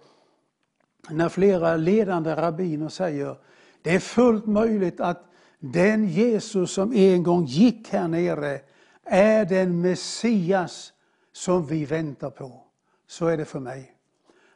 När 1.10 1.28
flera 1.28 1.76
ledande 1.76 2.34
rabbiner 2.34 2.88
säger 2.88 3.36
det 3.82 3.94
är 3.94 3.98
fullt 3.98 4.46
möjligt 4.46 5.00
att 5.00 5.24
den 5.58 6.08
Jesus 6.08 6.72
som 6.72 6.92
en 6.92 7.22
gång 7.22 7.44
gick 7.44 7.88
här 7.88 8.08
nere 8.08 8.60
är 9.04 9.44
den 9.44 9.80
Messias 9.80 10.92
som 11.32 11.66
vi 11.66 11.84
väntar 11.84 12.30
på. 12.30 12.65
Så 13.06 13.26
är 13.26 13.36
det 13.36 13.44
för 13.44 13.60
mig. 13.60 13.92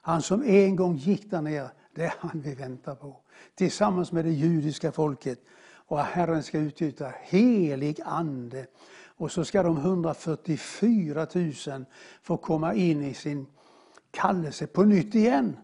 Han 0.02 0.22
som 0.22 0.42
en 0.42 0.76
gång 0.76 0.96
gick 0.96 1.30
där 1.30 1.42
nere, 1.42 1.70
det 1.94 2.04
är 2.04 2.14
han 2.18 2.40
vi 2.40 2.54
väntar 2.54 2.94
på. 2.94 3.16
Tillsammans 3.54 4.12
med 4.12 4.24
det 4.24 4.30
judiska 4.30 4.92
folket. 4.92 5.38
Och 5.72 5.98
Herren 5.98 6.42
ska 6.42 6.58
utgjuta 6.58 7.12
helig 7.20 8.00
ande. 8.04 8.66
Och 9.16 9.32
så 9.32 9.44
ska 9.44 9.62
de 9.62 9.76
144 9.76 11.26
000 11.34 11.84
få 12.22 12.36
komma 12.36 12.74
in 12.74 13.02
i 13.02 13.14
sin 13.14 13.46
kallelse 14.10 14.66
på 14.66 14.84
nytt 14.84 15.14
igen. 15.14 15.56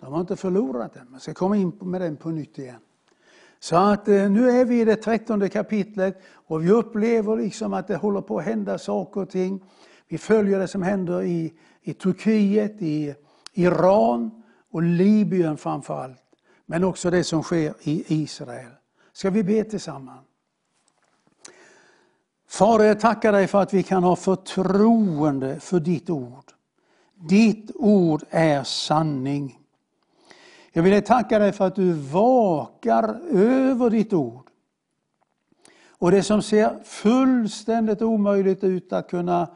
De 0.00 0.12
har 0.12 0.20
inte 0.20 0.36
förlorat 0.36 0.94
den, 0.94 1.06
men 1.10 1.20
ska 1.20 1.34
komma 1.34 1.56
in 1.56 1.78
med 1.80 2.00
den 2.00 2.16
på 2.16 2.30
nytt 2.30 2.58
igen. 2.58 2.80
Så 3.58 3.76
att 3.76 4.08
eh, 4.08 4.30
nu 4.30 4.50
är 4.50 4.64
vi 4.64 4.80
i 4.80 4.84
det 4.84 4.96
trettonde 4.96 5.48
kapitlet 5.48 6.22
och 6.32 6.64
vi 6.64 6.70
upplever 6.70 7.36
liksom 7.36 7.72
att 7.72 7.88
det 7.88 7.96
håller 7.96 8.20
på 8.20 8.38
att 8.38 8.44
hända 8.44 8.78
saker 8.78 9.20
och 9.20 9.30
ting. 9.30 9.64
Vi 10.08 10.18
följer 10.18 10.58
det 10.58 10.68
som 10.68 10.82
händer 10.82 11.22
i, 11.22 11.52
i 11.84 11.94
Turkiet, 11.94 12.82
i 12.82 13.14
Iran 13.52 14.42
och 14.70 14.82
Libyen 14.82 15.56
framför 15.56 16.02
allt. 16.02 16.22
Men 16.66 16.84
också 16.84 17.10
det 17.10 17.24
som 17.24 17.42
sker 17.42 17.74
i 17.82 18.22
Israel. 18.22 18.70
Ska 19.12 19.30
vi 19.30 19.42
be 19.42 19.64
tillsammans? 19.64 20.20
Fader, 22.48 22.84
jag 22.84 23.00
tackar 23.00 23.32
dig 23.32 23.46
för 23.46 23.62
att 23.62 23.74
vi 23.74 23.82
kan 23.82 24.02
ha 24.02 24.16
förtroende 24.16 25.60
för 25.60 25.80
ditt 25.80 26.10
ord. 26.10 26.44
Ditt 27.14 27.70
ord 27.74 28.22
är 28.30 28.64
sanning. 28.64 29.58
Jag 30.72 30.82
vill 30.82 31.02
tacka 31.02 31.38
dig 31.38 31.52
för 31.52 31.66
att 31.66 31.74
du 31.74 31.92
vakar 31.92 33.20
över 33.30 33.90
ditt 33.90 34.12
ord. 34.12 34.50
Och 35.88 36.10
det 36.10 36.22
som 36.22 36.42
ser 36.42 36.78
fullständigt 36.84 38.02
omöjligt 38.02 38.64
ut 38.64 38.92
att 38.92 39.10
kunna 39.10 39.48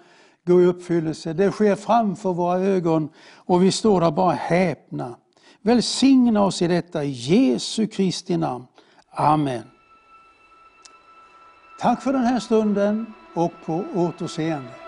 gå 0.48 0.62
i 0.62 0.66
uppfyllelse, 0.66 1.32
det 1.32 1.50
sker 1.50 1.74
framför 1.74 2.32
våra 2.32 2.58
ögon 2.58 3.08
och 3.34 3.62
vi 3.62 3.72
står 3.72 4.00
där 4.00 4.10
bara 4.10 4.32
häpna. 4.32 5.16
Välsigna 5.62 6.44
oss 6.44 6.62
i 6.62 6.66
detta 6.68 7.04
i 7.04 7.10
Jesu 7.10 7.86
Kristi 7.86 8.36
namn. 8.36 8.66
Amen. 9.10 9.62
Tack 11.80 12.02
för 12.02 12.12
den 12.12 12.24
här 12.24 12.40
stunden 12.40 13.06
och 13.34 13.52
på 13.66 13.84
återseende. 13.94 14.87